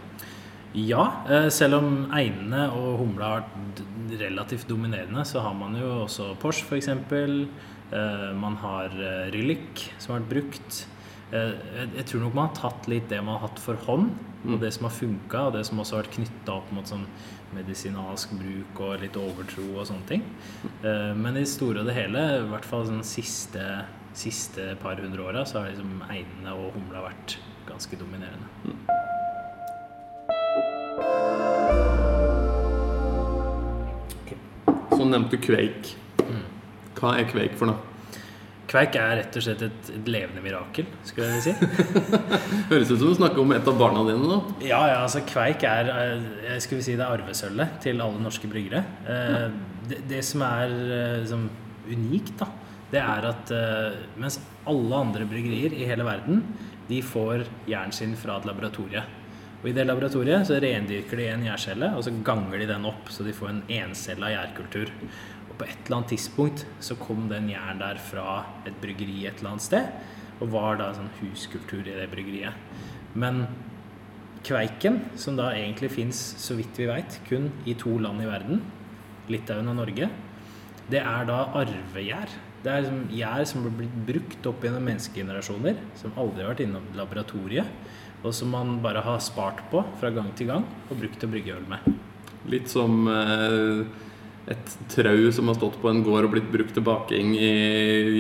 Ja, 0.75 1.25
eh, 1.29 1.49
selv 1.53 1.79
om 1.81 2.09
einene 2.11 2.71
og 2.73 2.99
humla 3.03 3.29
har 3.29 3.45
vært 3.45 3.83
relativt 4.23 4.69
dominerende, 4.69 5.25
så 5.25 5.43
har 5.45 5.55
man 5.55 5.77
jo 5.77 6.07
også 6.07 6.33
Porsche 6.41 6.65
f.eks. 6.65 6.89
Eh, 6.89 8.33
man 8.35 8.57
har 8.57 8.91
Rylik 9.35 9.93
som 9.99 10.15
har 10.15 10.23
vært 10.23 10.33
brukt. 10.33 10.87
Jeg, 11.33 12.05
tror 12.05 12.21
nok 12.21 12.35
man 12.37 12.49
har 12.51 12.57
tatt 12.59 12.89
litt 12.93 13.07
det 13.09 13.23
man 13.25 13.39
har 13.39 13.49
hatt 13.49 13.61
for 13.61 13.79
hånd, 13.87 14.11
og 14.45 14.59
det 14.61 14.73
som 14.75 14.85
har 14.85 14.93
funka, 14.93 15.47
og 15.47 15.55
det 15.55 15.63
som 15.65 15.79
også 15.81 15.97
har 15.97 16.03
vært 16.03 16.17
knytta 16.19 16.57
opp 16.59 16.73
mot 16.77 16.89
sånn 16.89 17.07
medisinalsk 17.57 18.33
bruk 18.39 18.81
og 18.83 19.03
litt 19.03 19.17
overtro 19.21 19.65
og 19.77 19.87
sånne 19.89 20.09
ting. 20.09 20.25
Eh, 20.83 21.13
men 21.17 21.37
i 21.37 21.45
det 21.45 21.53
store 21.53 21.83
og 21.83 21.89
det 21.89 21.97
hele, 21.97 22.25
i 22.41 22.49
hvert 22.51 22.69
fall 22.69 22.87
sånn 22.89 23.05
siste, 23.07 23.65
siste 24.19 24.75
par 24.83 25.01
hundre 25.01 25.25
åra, 25.25 25.45
så 25.49 25.61
har 25.63 25.71
liksom 25.73 26.03
einene 26.11 26.55
og 26.57 26.73
humla 26.77 27.05
vært 27.09 27.39
ganske 27.69 27.97
dominerende. 28.01 28.49
Så 34.93 35.07
nevnte 35.09 35.37
du 35.39 35.43
kveik. 35.43 35.95
Hva 36.99 37.17
er 37.19 37.27
kveik 37.31 37.57
for 37.59 37.71
noe? 37.73 37.89
Kveik 38.71 38.95
er 38.97 39.17
rett 39.19 39.35
og 39.37 39.43
slett 39.45 39.63
et, 39.67 39.89
et 39.93 40.07
levende 40.09 40.41
mirakel, 40.45 40.87
skulle 41.05 41.27
jeg 41.35 41.43
si. 41.45 41.53
Høres 42.71 42.89
ut 42.93 42.95
som 43.03 43.11
du 43.11 43.17
snakker 43.19 43.43
om 43.43 43.51
et 43.53 43.67
av 43.69 43.77
barna 43.81 44.05
dine 44.07 44.23
nå. 44.31 44.39
Ja, 44.65 44.79
ja, 44.89 45.01
altså 45.03 45.21
Kveik 45.29 45.67
er 45.69 45.91
eh, 45.93 46.23
jeg 46.55 46.63
skulle 46.65 46.85
si 46.87 46.95
det 46.97 47.05
er 47.05 47.19
arvesølvet 47.19 47.75
til 47.85 48.01
alle 48.01 48.23
norske 48.23 48.49
bryggere. 48.53 48.85
Eh, 49.09 49.51
Det, 49.91 49.99
det 50.09 50.21
som 50.25 50.45
er 50.47 50.71
eh, 50.71 51.17
liksom, 51.25 51.49
unikt, 51.91 52.33
da, 52.39 52.47
det 52.93 53.01
er 53.01 53.27
at 53.31 53.51
eh, 53.57 53.99
mens 54.21 54.39
alle 54.69 55.01
andre 55.07 55.27
bryggerier 55.29 55.75
i 55.75 55.89
hele 55.89 56.05
verden 56.07 56.43
de 56.89 57.01
får 57.05 57.47
jern 57.71 57.93
sin 57.95 58.15
fra 58.19 58.37
et 58.39 58.49
laboratorie. 58.49 59.03
Og 59.63 59.69
I 59.71 59.75
det 59.77 59.87
laboratoriet 59.87 60.49
så 60.49 60.59
rendyrker 60.61 61.21
de 61.21 61.29
en 61.31 61.45
gjærcelle, 61.47 61.93
og 61.97 62.03
så 62.05 62.13
ganger 62.27 62.59
de 62.59 62.67
den 62.73 62.87
opp, 62.89 63.11
så 63.15 63.25
de 63.25 63.35
får 63.37 63.53
en 63.53 63.63
encella 63.71 64.33
gjærkultur. 64.33 64.91
Og 65.49 65.55
På 65.61 65.69
et 65.69 65.85
eller 65.85 66.01
annet 66.01 66.13
tidspunkt 66.17 66.65
så 66.83 66.99
kom 66.99 67.29
den 67.31 67.49
jern 67.53 67.79
der 67.81 68.01
fra 68.03 68.43
et 68.67 68.75
bryggeri 68.83 69.23
et 69.27 69.39
eller 69.39 69.55
annet 69.55 69.69
sted. 69.71 69.95
og 70.43 70.49
var 70.51 70.75
da 70.75 70.89
en 70.91 70.97
sånn 70.97 71.13
huskultur 71.21 71.87
i 71.87 71.93
det 71.95 72.09
bryggeriet. 72.11 72.51
Men 73.15 73.45
Kveiken, 74.43 74.97
som 75.15 75.37
da 75.39 75.53
egentlig 75.55 75.93
fins, 75.95 76.19
så 76.43 76.57
vidt 76.59 76.75
vi 76.81 76.89
veit, 76.91 77.21
kun 77.29 77.53
i 77.63 77.77
to 77.79 77.95
land 78.03 78.25
i 78.25 78.27
verden, 78.27 78.59
Litauen 79.31 79.71
og 79.71 79.77
Norge, 79.79 80.09
det 80.91 80.99
er 80.99 81.29
da 81.29 81.45
arvegjær. 81.61 82.35
Det 82.63 82.71
er 82.71 82.85
liksom 82.85 83.01
gjær 83.11 83.45
som 83.51 83.65
har 83.67 83.75
blitt 83.75 83.95
brukt 84.07 84.47
opp 84.47 84.63
gjennom 84.63 84.85
menneskegenerasjoner, 84.87 85.81
som 85.99 86.15
aldri 86.21 86.45
har 86.45 86.53
vært 86.53 86.63
innom 86.63 86.85
laboratoriet, 86.95 87.67
og 88.23 88.31
som 88.37 88.53
man 88.55 88.77
bare 88.85 89.03
har 89.03 89.19
spart 89.23 89.65
på 89.73 89.83
fra 89.99 90.13
gang 90.15 90.31
til 90.39 90.53
gang 90.53 90.67
og 90.89 90.95
brukt 91.01 91.19
til 91.19 91.27
å 91.27 91.33
brygge 91.33 91.57
øl 91.57 91.67
med. 91.73 91.89
Litt 92.53 92.71
som 92.71 93.09
eh, 93.11 93.83
et 94.53 94.77
trau 94.91 95.27
som 95.35 95.51
har 95.51 95.59
stått 95.59 95.81
på 95.83 95.91
en 95.91 96.05
gård 96.07 96.27
og 96.27 96.33
blitt 96.37 96.49
brukt 96.55 96.75
til 96.75 96.87
baking 96.87 97.35
i, 97.35 97.51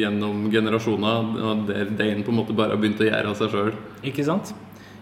gjennom 0.00 0.48
generasjoner, 0.50 1.30
og 1.42 1.64
der 1.70 1.94
deigen 1.98 2.26
på 2.26 2.34
en 2.34 2.40
måte 2.42 2.56
bare 2.58 2.74
har 2.74 2.82
begynt 2.82 3.02
å 3.02 3.08
gjære 3.08 3.30
av 3.30 3.38
seg 3.38 3.54
sjøl. 3.54 3.72
Ikke 4.10 4.26
sant? 4.26 4.54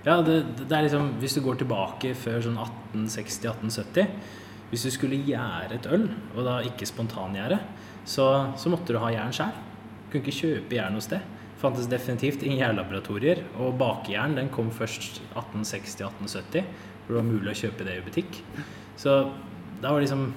Ja, 0.05 0.21
det, 0.25 0.43
det 0.63 0.73
er 0.73 0.87
liksom 0.87 1.11
Hvis 1.21 1.35
du 1.37 1.43
går 1.45 1.59
tilbake 1.61 2.15
før 2.17 2.39
sånn 2.41 2.57
1860-1870 2.57 4.07
Hvis 4.71 4.87
du 4.87 4.91
skulle 4.95 5.19
gjære 5.29 5.77
et 5.77 5.89
øl, 5.93 6.07
og 6.33 6.47
da 6.47 6.55
ikke 6.65 6.89
spontangjære, 6.89 7.59
så, 8.05 8.53
så 8.57 8.73
måtte 8.73 8.95
du 8.95 8.99
ha 9.03 9.11
jern 9.13 9.35
sjøl. 9.35 9.53
Kunne 10.11 10.25
ikke 10.25 10.39
kjøpe 10.41 10.77
jern 10.79 11.01
sted. 11.05 11.21
Det 11.21 11.63
fantes 11.63 11.89
definitivt 11.93 12.43
ingen 12.43 12.63
jernlaboratorier. 12.63 13.43
Og 13.61 13.75
bakejern 13.79 14.37
den 14.39 14.49
kom 14.53 14.71
først 14.73 15.21
1860-1870, 15.37 16.65
hvor 17.07 17.15
det 17.15 17.19
var 17.21 17.29
mulig 17.29 17.53
å 17.53 17.59
kjøpe 17.67 17.85
det 17.87 17.99
i 17.99 18.05
butikk. 18.07 18.41
Så 18.97 19.19
da 19.81 19.93
var 19.93 20.01
det 20.01 20.09
liksom 20.09 20.31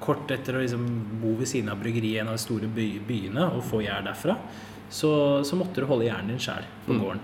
kort 0.00 0.30
etter 0.32 0.56
å 0.56 0.62
liksom 0.62 0.84
bo 1.20 1.34
ved 1.40 1.48
siden 1.50 1.72
av 1.72 1.80
bryggeriet 1.82 2.16
i 2.16 2.20
en 2.22 2.30
av 2.32 2.38
de 2.38 2.42
store 2.44 2.68
by 2.72 2.86
byene 3.08 3.48
og 3.56 3.64
få 3.66 3.82
jern 3.84 4.06
derfra, 4.08 4.36
så, 4.90 5.10
så, 5.46 5.58
måtte 5.58 5.82
du 5.82 5.86
holde 5.90 6.06
jernet 6.08 6.32
din 6.34 6.40
sjæl 6.42 6.64
på 6.86 6.94
Mm. 6.94 7.00
gården. 7.02 7.20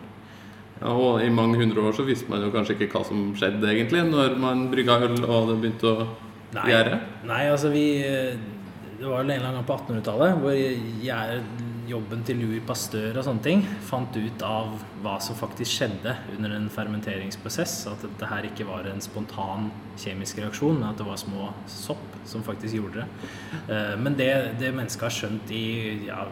Ja, 0.81 0.91
og 0.93 1.23
I 1.25 1.31
mange 1.33 1.57
hundre 1.57 1.81
år 1.81 1.95
så 1.97 2.05
visste 2.05 2.29
man 2.29 2.43
jo 2.43 2.51
kanskje 2.53 2.77
ikke 2.77 2.91
hva 2.93 3.05
som 3.07 3.33
skjedde 3.35 3.65
egentlig 3.65 4.03
når 4.11 4.37
man 4.39 4.67
brygga 4.71 4.99
øl 5.07 5.25
og 5.25 5.49
det 5.49 5.57
begynte 5.63 5.89
å 5.89 6.07
gjære. 6.53 7.01
nei, 7.25 7.47
altså 7.49 7.71
vi 7.73 7.87
Det 8.99 9.05
var 9.05 9.21
en 9.21 9.31
eller 9.31 9.45
annen 9.45 9.59
gang 9.61 9.67
på 9.69 9.77
1800-tallet 9.77 10.39
hvor 10.41 10.55
jeg, 10.57 11.41
jobben 11.87 12.23
til 12.27 12.41
Louis 12.43 12.63
Pasteur 12.67 13.15
og 13.15 13.23
sånne 13.23 13.43
ting 13.45 13.61
fant 13.87 14.17
ut 14.19 14.41
av 14.43 14.73
hva 15.05 15.13
som 15.23 15.37
faktisk 15.39 15.71
skjedde 15.77 16.15
under 16.35 16.55
en 16.57 16.67
fermenteringsprosess. 16.73 17.75
At 17.93 18.03
dette 18.03 18.31
her 18.31 18.49
ikke 18.49 18.67
var 18.67 18.89
en 18.91 19.03
spontan 19.05 19.69
kjemisk 20.01 20.41
reaksjon, 20.43 20.81
men 20.81 20.89
at 20.89 20.99
det 20.99 21.07
var 21.07 21.21
små 21.21 21.53
sopp 21.71 22.17
som 22.27 22.43
faktisk 22.47 22.81
gjorde 22.81 23.05
det. 23.05 23.31
Eh, 23.69 23.93
Men 24.03 24.19
det, 24.19 24.31
det 24.59 24.73
mennesket 24.75 25.07
har 25.07 25.15
skjønt 25.15 25.53
i 25.55 25.67
ja, 26.09 26.25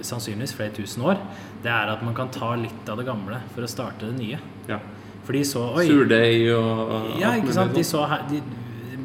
sannsynligvis 0.00 0.56
flere 0.56 0.72
tusen 0.78 1.04
år, 1.04 1.20
det 1.62 1.74
er 1.74 1.92
at 1.92 2.04
man 2.06 2.16
kan 2.16 2.32
ta 2.32 2.54
litt 2.56 2.88
av 2.88 2.96
det 3.02 3.08
gamle 3.10 3.42
for 3.52 3.66
å 3.66 3.70
starte 3.70 4.08
det 4.08 4.16
nye. 4.16 4.40
Ja. 4.70 4.80
For 5.26 5.34
de 5.36 5.42
så 5.44 5.66
Surdeig 5.82 6.46
og 6.54 7.18
ja, 7.20 7.34
ikke 7.36 7.52
sant? 7.52 7.74
De 7.76 7.82
så 7.84 8.06
her, 8.08 8.24
de, 8.30 8.40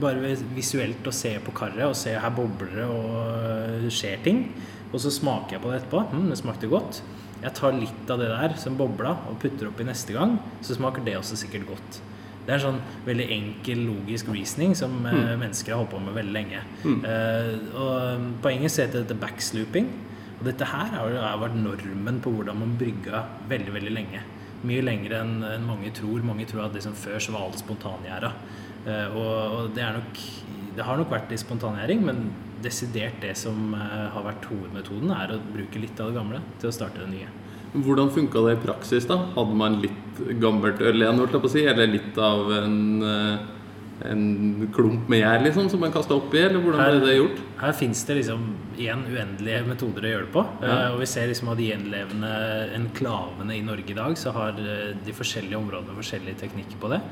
bare 0.01 0.35
visuelt 0.55 1.07
å 1.07 1.13
se 1.15 1.35
på 1.43 1.53
karret 1.55 1.87
og 1.87 1.97
se 1.97 2.13
her 2.17 2.35
bobler 2.35 2.75
det 2.81 2.87
og 2.89 3.17
øh, 3.21 3.89
skjer 3.93 4.21
ting. 4.25 4.45
Og 4.91 4.99
så 4.99 5.11
smaker 5.13 5.55
jeg 5.55 5.63
på 5.63 5.71
det 5.71 5.81
etterpå. 5.81 6.05
Hm, 6.11 6.29
det 6.31 6.39
smakte 6.41 6.69
godt. 6.71 7.01
Jeg 7.41 7.55
tar 7.57 7.73
litt 7.73 8.11
av 8.11 8.21
det 8.21 8.29
der 8.29 8.55
som 8.61 8.77
bobla 8.77 9.15
og 9.31 9.39
putter 9.41 9.69
oppi 9.71 9.85
neste 9.87 10.13
gang, 10.13 10.35
så 10.61 10.75
smaker 10.77 11.05
det 11.05 11.15
også 11.17 11.39
sikkert 11.39 11.69
godt. 11.71 12.01
Det 12.41 12.51
er 12.51 12.57
en 12.57 12.63
sånn 12.65 13.05
veldig 13.05 13.25
enkel, 13.33 13.81
logisk 13.85 14.29
reasoning 14.33 14.73
som 14.77 14.93
mm. 15.05 15.37
mennesker 15.39 15.73
har 15.73 15.81
holdt 15.81 15.93
på 15.93 16.01
med 16.03 16.17
veldig 16.17 16.35
lenge. 16.35 16.61
Eh, 16.85 17.51
og 17.77 18.29
På 18.43 18.51
engelsk 18.51 18.81
heter 18.81 19.03
dette 19.03 19.17
backslooping. 19.21 19.89
Og 20.39 20.47
dette 20.49 20.65
her 20.65 20.93
har 20.95 21.17
har 21.21 21.41
vært 21.41 21.57
normen 21.57 22.17
på 22.21 22.33
hvordan 22.33 22.57
man 22.57 22.77
brygga 22.77 23.25
veldig, 23.49 23.75
veldig 23.77 23.93
lenge. 23.93 24.23
Mye 24.65 24.85
lenger 24.85 25.15
enn 25.21 25.35
mange 25.65 25.93
tror. 25.97 26.25
Mange 26.25 26.47
tror 26.49 26.65
at 26.65 26.77
liksom 26.77 26.97
før 26.97 27.21
så 27.21 27.33
var 27.33 27.45
alt 27.47 27.61
spontangjæra. 27.61 28.33
Eh, 28.87 29.17
og, 29.17 29.69
det 29.75 29.85
nok 29.93 30.23
Det 30.75 30.85
har 30.87 30.97
nok 30.97 31.11
vært 31.11 31.31
i 31.35 31.37
spontangjæring, 31.37 32.01
men 32.07 32.31
desidert 32.63 33.19
det 33.21 33.33
som 33.37 33.73
eh, 33.75 34.07
har 34.13 34.23
vært 34.23 34.45
hovedmetoden, 34.47 35.11
er 35.11 35.35
å 35.35 35.39
bruke 35.51 35.81
litt 35.81 35.99
av 35.99 36.11
det 36.11 36.15
gamle 36.15 36.39
til 36.61 36.69
å 36.69 36.75
starte 36.75 37.01
det 37.03 37.09
nye. 37.11 37.29
Hvordan 37.71 38.11
funka 38.11 38.43
det 38.47 38.53
i 38.57 38.61
praksis? 38.65 39.07
da? 39.07 39.17
Hadde 39.35 39.55
man 39.57 39.79
litt 39.83 40.21
gammelt 40.39 40.79
øl 40.83 41.01
igjen, 41.01 41.19
holdt 41.19 41.35
jeg 41.35 41.43
på 41.43 41.49
å 41.49 41.55
si? 41.55 41.65
Eller 41.67 41.91
litt 41.91 42.17
av 42.19 42.51
en, 42.55 42.77
eh, 43.03 43.43
en 44.11 44.23
klump 44.75 45.11
med 45.11 45.21
gjær 45.25 45.43
liksom, 45.43 45.67
som 45.71 45.83
man 45.83 45.91
kasta 45.91 46.15
oppi? 46.15 46.39
Eller 46.39 46.63
hvordan 46.63 46.87
ble 46.87 47.03
det 47.03 47.17
gjort? 47.17 47.43
Her 47.61 47.75
fins 47.81 48.05
det 48.07 48.17
liksom 48.21 48.47
igjen 48.79 49.03
uendelige 49.11 49.67
metoder 49.67 50.07
å 50.07 50.13
gjøre 50.13 50.27
det 50.29 50.33
på. 50.37 50.45
Ja. 50.63 50.79
Og 50.93 51.01
vi 51.03 51.11
ser 51.11 51.27
liksom 51.31 51.51
av 51.51 51.59
de 51.59 51.67
gjenlevende 51.67 52.31
enklavene 52.79 53.59
i 53.59 53.61
Norge 53.67 53.91
i 53.91 53.99
dag, 53.99 54.15
så 54.19 54.31
har 54.39 54.55
de 54.55 55.19
forskjellige 55.19 55.59
områdene 55.59 55.99
forskjellige 55.99 56.43
teknikker 56.45 56.79
på 56.79 56.95
det. 56.95 57.03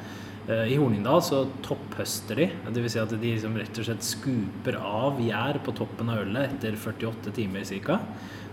Eh, 0.50 0.74
I 0.74 0.77
Hornindal 0.82 1.22
så 1.22 1.44
topphøster 1.65 2.41
de. 2.41 2.48
Dvs. 2.74 2.96
Si 2.96 3.01
at 3.01 3.13
de 3.13 3.20
liksom 3.36 3.58
rett 3.60 3.82
og 3.82 3.86
slett 3.86 4.06
skuper 4.06 4.79
av 4.82 5.22
gjær 5.22 5.62
på 5.65 5.75
toppen 5.77 6.10
av 6.10 6.24
ølet 6.24 6.56
etter 6.56 6.77
48 6.79 7.36
timer 7.38 7.68
ca. 7.86 8.00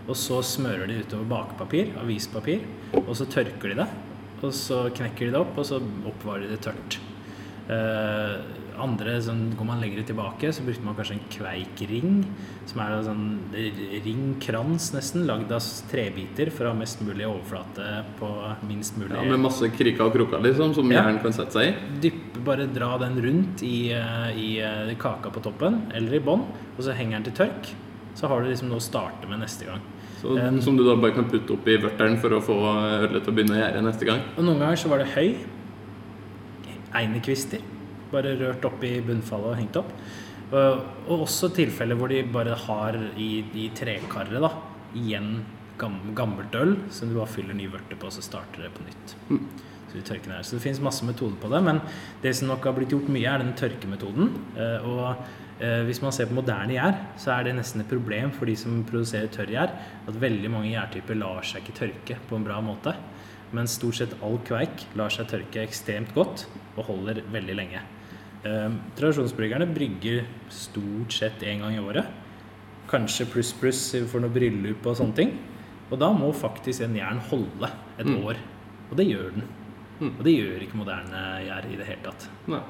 Og 0.07 0.15
så 0.21 0.43
smører 0.45 0.87
de 0.91 1.01
utover 1.03 1.27
bakepapir, 1.31 1.95
avispapir, 1.99 2.61
og 3.01 3.15
så 3.19 3.27
tørker 3.27 3.73
de 3.73 3.81
det. 3.81 3.89
Og 4.45 4.53
så 4.55 4.85
knekker 4.95 5.27
de 5.27 5.33
det 5.33 5.41
opp, 5.41 5.57
og 5.57 5.67
så 5.67 5.81
oppvarer 5.81 6.45
de 6.45 6.53
det 6.53 6.61
tørt. 6.69 6.99
Eh, 7.73 8.37
andre, 8.83 9.17
sånn, 9.23 9.55
Går 9.57 9.67
man 9.69 9.81
lenger 9.81 10.03
tilbake, 10.09 10.53
så 10.53 10.65
brukte 10.67 10.85
man 10.85 10.95
kanskje 10.99 11.17
en 11.17 11.25
kveikring. 11.33 12.25
Som 12.67 12.81
er 12.83 12.93
en 12.97 13.05
sånn 13.07 13.27
ringkrans, 14.05 14.91
nesten, 14.95 15.27
lagd 15.29 15.53
av 15.55 15.63
trebiter 15.91 16.51
for 16.55 16.67
å 16.67 16.73
ha 16.75 16.79
mest 16.79 17.01
mulig 17.07 17.27
overflate 17.29 18.05
på 18.21 18.31
minst 18.69 18.99
mulig 18.99 19.15
Ja, 19.17 19.25
Med 19.25 19.41
masse 19.41 19.69
kriker 19.75 20.07
og 20.09 20.15
kroker 20.15 20.43
liksom, 20.43 20.75
som 20.75 20.91
Ja. 20.93 21.03
jern 21.05 21.21
kan 21.23 21.33
sette 21.33 21.53
seg 21.53 21.69
i? 21.75 22.01
Dypp, 22.01 22.45
bare 22.45 22.67
dra 22.67 22.97
den 22.99 23.21
rundt 23.23 23.63
i, 23.63 23.91
eh, 23.93 24.31
i 24.37 24.61
eh, 24.61 24.95
kaka 24.99 25.31
på 25.31 25.43
toppen, 25.43 25.83
eller 25.95 26.15
i 26.15 26.21
bånn, 26.21 26.45
og 26.77 26.81
så 26.85 26.93
henger 26.95 27.23
den 27.23 27.33
til 27.33 27.47
tørk. 27.47 27.75
Så 28.15 28.29
har 28.29 28.41
du 28.43 28.49
liksom 28.49 28.69
noe 28.69 28.79
å 28.79 28.81
starte 28.81 29.29
med 29.29 29.41
neste 29.41 29.67
gang. 29.67 29.81
Så, 30.23 30.39
Um, 30.39 30.61
som 30.63 30.77
du 30.77 30.83
da 30.83 30.97
bare 30.97 31.13
kan 31.13 31.25
putte 31.29 31.53
oppi 31.53 31.77
vørteren 31.77 32.19
for 32.19 32.31
å 32.31 32.41
få 32.41 32.57
ølet 33.05 33.23
til 33.23 33.33
å 33.33 33.37
begynne 33.37 33.53
å 33.57 33.61
gjære 33.61 33.83
neste 33.85 34.07
gang? 34.07 34.21
Og 34.39 34.45
noen 34.45 34.59
ganger 34.59 34.77
så 34.77 34.89
var 34.89 34.99
det 34.99 35.09
høy. 35.15 35.37
Einekvister. 36.95 37.61
Bare 38.13 38.37
rørt 38.39 38.65
opp 38.69 38.85
i 38.87 38.97
bunnfallet 39.05 39.53
og 39.53 39.61
hengt 39.61 39.79
opp. 39.81 39.93
Og, 40.47 40.83
og 41.11 41.25
også 41.25 41.51
tilfeller 41.55 41.99
hvor 41.99 42.13
de 42.13 42.23
bare 42.31 42.55
har 42.67 42.99
i, 43.19 43.31
i 43.59 43.69
trekarret 43.75 44.43
da, 44.43 44.53
igjen 44.95 45.41
gammelt 45.77 46.55
øl 46.57 46.77
som 46.95 47.11
du 47.11 47.19
bare 47.19 47.31
fyller 47.31 47.57
ny 47.57 47.67
vørte 47.73 47.97
på, 47.99 48.09
og 48.09 48.15
så 48.15 48.25
starter 48.25 48.65
det 48.65 48.75
på 48.77 48.85
nytt. 48.87 49.17
Så, 49.87 49.97
du 49.97 50.05
tørker 50.05 50.33
ned. 50.33 50.45
så 50.45 50.57
det 50.57 50.63
finnes 50.65 50.83
masse 50.83 51.07
metoder 51.07 51.37
på 51.41 51.51
det, 51.53 51.63
men 51.67 51.81
det 52.23 52.35
som 52.37 52.49
nok 52.51 52.65
har 52.67 52.77
blitt 52.77 52.95
gjort 52.95 53.11
mye, 53.13 53.27
er 53.31 53.43
den 53.43 53.55
tørkemetoden. 53.59 54.33
Eh, 54.59 54.87
og 54.89 55.05
eh, 55.63 55.83
hvis 55.87 56.03
man 56.03 56.15
ser 56.15 56.31
på 56.31 56.39
moderne 56.39 56.75
gjær, 56.75 56.99
så 57.23 57.37
er 57.37 57.47
det 57.47 57.57
nesten 57.59 57.85
et 57.85 57.91
problem 57.91 58.33
for 58.35 58.51
de 58.51 58.57
som 58.59 58.81
produserer 58.89 59.31
tørr 59.33 59.53
gjær, 59.55 59.75
at 60.07 60.23
veldig 60.23 60.53
mange 60.53 60.73
gjærtyper 60.73 61.21
lar 61.21 61.47
seg 61.47 61.63
ikke 61.63 61.79
tørke 61.81 62.19
på 62.29 62.39
en 62.39 62.47
bra 62.49 62.59
måte. 62.65 62.97
Men 63.55 63.71
stort 63.71 64.01
sett 64.01 64.17
all 64.27 64.41
kveik 64.47 64.89
lar 64.99 65.13
seg 65.15 65.31
tørke 65.31 65.63
ekstremt 65.63 66.11
godt 66.17 66.49
og 66.75 66.89
holder 66.91 67.23
veldig 67.33 67.61
lenge. 67.61 67.85
Eh, 68.47 68.71
tradisjonsbryggerne 68.99 69.67
brygger 69.75 70.25
stort 70.53 71.13
sett 71.13 71.43
én 71.43 71.61
gang 71.65 71.75
i 71.75 71.83
året. 71.83 72.07
Kanskje 72.91 73.27
pluss 73.33 73.53
pluss 73.59 73.83
for 74.11 74.23
noe 74.23 74.31
bryllup 74.31 74.87
og 74.87 74.99
sånne 75.01 75.17
ting. 75.19 75.33
Og 75.91 75.99
da 76.03 76.13
må 76.15 76.33
faktisk 76.35 76.85
en 76.87 76.95
jern 76.99 77.19
holde 77.31 77.71
et 77.99 78.07
Mm. 78.07 78.25
år. 78.25 78.37
Og 78.91 78.97
det 78.97 79.07
gjør 79.07 79.31
den. 79.35 79.43
Mm. 80.01 80.13
Og 80.19 80.25
det 80.25 80.35
gjør 80.37 80.61
ikke 80.63 80.77
moderne 80.77 81.23
gjær 81.47 81.73
i 81.73 81.77
det 81.77 81.87
hele 81.87 82.03
tatt. 82.05 82.29
Nei. 82.47 82.61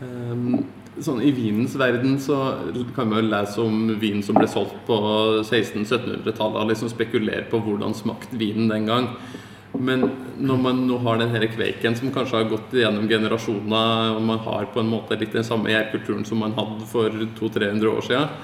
Um, 0.00 0.66
sånn 0.98 1.22
I 1.22 1.30
vinens 1.30 1.76
verden 1.78 2.16
så 2.18 2.36
kan 2.94 3.08
man 3.08 3.22
jo 3.22 3.30
lese 3.30 3.58
om 3.58 3.98
vin 4.00 4.22
som 4.22 4.34
ble 4.34 4.46
solgt 4.46 4.74
på 4.86 4.96
1600-1700-tallet, 5.44 6.56
og 6.60 6.68
liksom 6.68 6.88
spekulere 6.88 7.48
på 7.50 7.60
hvordan 7.62 7.94
smakte 7.94 8.38
vinen 8.38 8.68
den 8.68 8.86
gang. 8.86 9.08
Men 9.78 10.10
når 10.38 10.58
man 10.62 10.82
nå 10.88 10.98
har 11.04 11.20
den 11.20 11.32
her 11.34 11.46
kveiken 11.52 11.96
som 11.98 12.12
kanskje 12.14 12.40
har 12.40 12.50
gått 12.50 12.74
gjennom 12.76 13.08
generasjoner, 13.08 14.16
og 14.16 14.22
man 14.24 14.42
har 14.46 14.68
på 14.72 14.82
en 14.82 14.90
måte 14.90 15.18
litt 15.20 15.34
den 15.36 15.46
samme 15.46 15.72
jærkulturen 15.72 16.26
som 16.28 16.42
man 16.44 16.56
hadde 16.56 16.88
for 16.90 17.10
200-300 17.10 17.92
år 17.92 18.08
siden, 18.08 18.34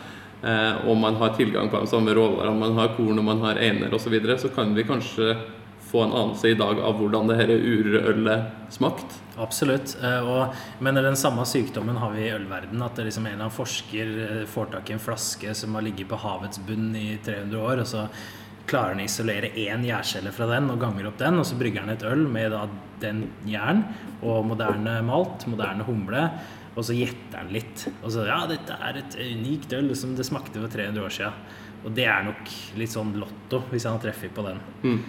eh, 0.42 0.84
og 0.86 1.00
man 1.00 1.18
har 1.20 1.34
tilgang 1.38 1.72
på 1.72 1.80
de 1.82 1.90
samme 1.90 2.14
råvarene, 2.16 2.58
man 2.58 2.78
har 2.78 2.94
korn 2.96 3.18
og 3.18 3.28
man 3.28 3.42
har 3.44 3.60
einer 3.60 3.92
osv., 3.92 4.06
så, 4.06 4.14
videre, 4.14 4.38
så 4.38 4.52
kan 4.54 4.74
vi 4.76 4.86
kanskje 4.88 5.36
få 5.92 6.06
en 6.06 6.12
anelse 6.12 6.48
i 6.48 6.56
dag 6.56 6.78
av 6.80 6.96
hvordan 6.96 7.28
det 7.28 7.36
her 7.36 7.50
urølet 7.52 8.72
smakte. 8.72 9.18
Absolutt. 9.36 9.96
eh, 10.02 10.20
Og, 10.28 10.54
men 10.80 10.94
den 10.94 11.16
samme 11.16 11.44
sykdommen 11.48 11.96
har 12.00 12.12
vi 12.14 12.26
i 12.26 12.32
ølverden. 12.32 12.80
At 12.84 12.96
det 12.96 13.08
liksom 13.08 13.26
en 13.28 13.44
av 13.44 13.52
forsker 13.52 14.12
eh, 14.26 14.46
får 14.48 14.72
tak 14.72 14.90
i 14.90 14.96
en 14.96 15.02
flaske 15.02 15.54
som 15.54 15.74
har 15.76 15.84
ligget 15.84 16.08
på 16.08 16.20
havets 16.20 16.60
bunn 16.66 16.94
i 16.96 17.18
300 17.24 17.60
år, 17.60 17.84
og 17.84 17.86
så 17.88 18.06
klarer 18.68 18.94
han 18.94 19.02
å 19.02 19.06
isolere 19.06 19.52
én 19.58 19.84
gjærcelle 19.86 20.32
fra 20.34 20.48
den 20.50 20.70
og 20.72 20.80
ganger 20.82 21.08
opp 21.10 21.20
den, 21.20 21.38
og 21.40 21.46
så 21.48 21.58
brygger 21.60 21.84
han 21.84 21.94
et 21.94 22.06
øl 22.08 22.26
med 22.30 22.52
da 22.54 22.66
den 23.02 23.24
jern 23.48 23.84
og 24.22 24.46
moderne 24.52 25.00
malt, 25.06 25.46
moderne 25.50 25.86
humle. 25.86 26.26
Og 26.72 26.86
så 26.88 26.94
gjetter 26.96 27.42
han 27.42 27.50
litt. 27.52 27.84
Og 28.00 28.14
så 28.14 28.24
Ja, 28.24 28.46
dette 28.48 28.78
er 28.80 29.02
et 29.02 29.16
unikt 29.18 29.74
øl 29.76 29.90
som 29.98 30.14
det 30.16 30.24
smakte 30.24 30.62
for 30.62 30.72
300 30.72 31.04
år 31.04 31.12
siden. 31.12 31.42
Og 31.82 31.90
det 31.96 32.06
er 32.06 32.22
nok 32.24 32.52
litt 32.78 32.92
sånn 32.94 33.10
lotto, 33.18 33.64
hvis 33.72 33.84
han 33.90 33.98
treffer 34.00 34.30
på 34.32 34.44
den. 34.46 34.60
Mm. 34.86 35.00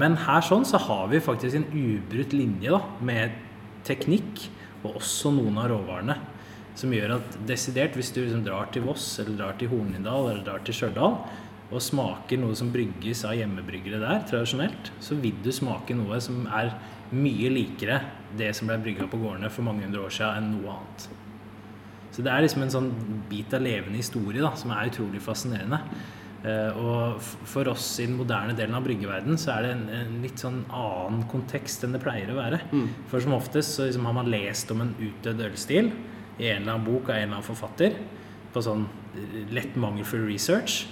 Men 0.00 0.18
her 0.26 0.42
sånn 0.44 0.66
så 0.68 0.80
har 0.82 1.06
vi 1.12 1.22
faktisk 1.22 1.56
en 1.56 1.68
ubrutt 1.70 2.34
linje 2.34 2.74
da, 2.74 2.82
med 3.00 3.38
teknikk 3.86 4.48
og 4.82 4.98
også 4.98 5.30
noen 5.32 5.60
av 5.62 5.70
råvarene. 5.70 6.18
Som 6.74 6.92
gjør 6.92 7.18
at 7.20 7.38
desidert, 7.46 7.94
hvis 7.96 8.10
du 8.12 8.22
liksom 8.24 8.42
drar 8.44 8.68
til 8.74 8.84
Voss 8.86 9.06
eller 9.22 9.38
drar 9.38 9.56
til 9.60 9.70
Hornindal 9.70 10.30
eller 10.32 10.44
drar 10.44 10.64
til 10.66 10.76
Stjørdal 10.76 11.18
og 11.72 11.80
smaker 11.82 12.40
noe 12.40 12.56
som 12.58 12.70
brygges 12.72 13.24
av 13.28 13.36
hjemmebryggere 13.38 14.00
der, 14.02 14.24
tradisjonelt, 14.28 14.92
så 15.00 15.16
vil 15.20 15.38
du 15.44 15.50
smake 15.54 15.96
noe 15.96 16.20
som 16.22 16.44
er 16.52 16.74
mye 17.12 17.50
likere 17.52 18.00
det 18.36 18.52
som 18.56 18.68
ble 18.68 18.78
brygga 18.84 19.08
på 19.10 19.20
gårdene 19.20 19.50
for 19.52 19.66
mange 19.66 19.84
hundre 19.84 20.04
år 20.06 20.12
siden, 20.12 20.38
enn 20.38 20.56
noe 20.56 20.76
annet. 20.76 21.06
Så 22.12 22.24
det 22.24 22.32
er 22.32 22.44
liksom 22.44 22.64
en 22.66 22.72
sånn 22.72 22.90
bit 23.30 23.54
av 23.56 23.64
levende 23.64 24.00
historie 24.00 24.42
da, 24.44 24.52
som 24.58 24.72
er 24.74 24.90
utrolig 24.90 25.20
fascinerende. 25.24 25.80
Eh, 26.42 26.76
og 26.76 27.22
for 27.22 27.70
oss 27.70 27.86
i 28.02 28.06
den 28.08 28.18
moderne 28.18 28.56
delen 28.58 28.74
av 28.76 28.84
bryggeverden 28.84 29.38
så 29.40 29.54
er 29.54 29.66
det 29.66 29.74
en, 29.76 29.84
en 29.96 30.16
litt 30.24 30.42
sånn 30.42 30.62
annen 30.68 31.22
kontekst 31.30 31.86
enn 31.86 31.94
det 31.96 32.02
pleier 32.02 32.32
å 32.32 32.40
være. 32.40 32.60
For 33.12 33.22
som 33.22 33.36
oftest 33.36 33.78
så 33.78 33.86
liksom 33.88 34.08
har 34.08 34.16
man 34.18 34.32
lest 34.32 34.72
om 34.74 34.82
en 34.84 34.96
utdødd 34.98 35.44
ølstil 35.48 35.92
i 36.40 36.50
en 36.50 36.64
eller 36.64 36.74
annen 36.74 36.88
bok 36.88 37.08
av 37.08 37.16
en 37.16 37.22
eller 37.22 37.38
annen 37.38 37.46
forfatter 37.46 37.96
på 38.52 38.64
sånn 38.64 38.84
lett 39.52 39.76
mangelfull 39.80 40.26
research. 40.28 40.82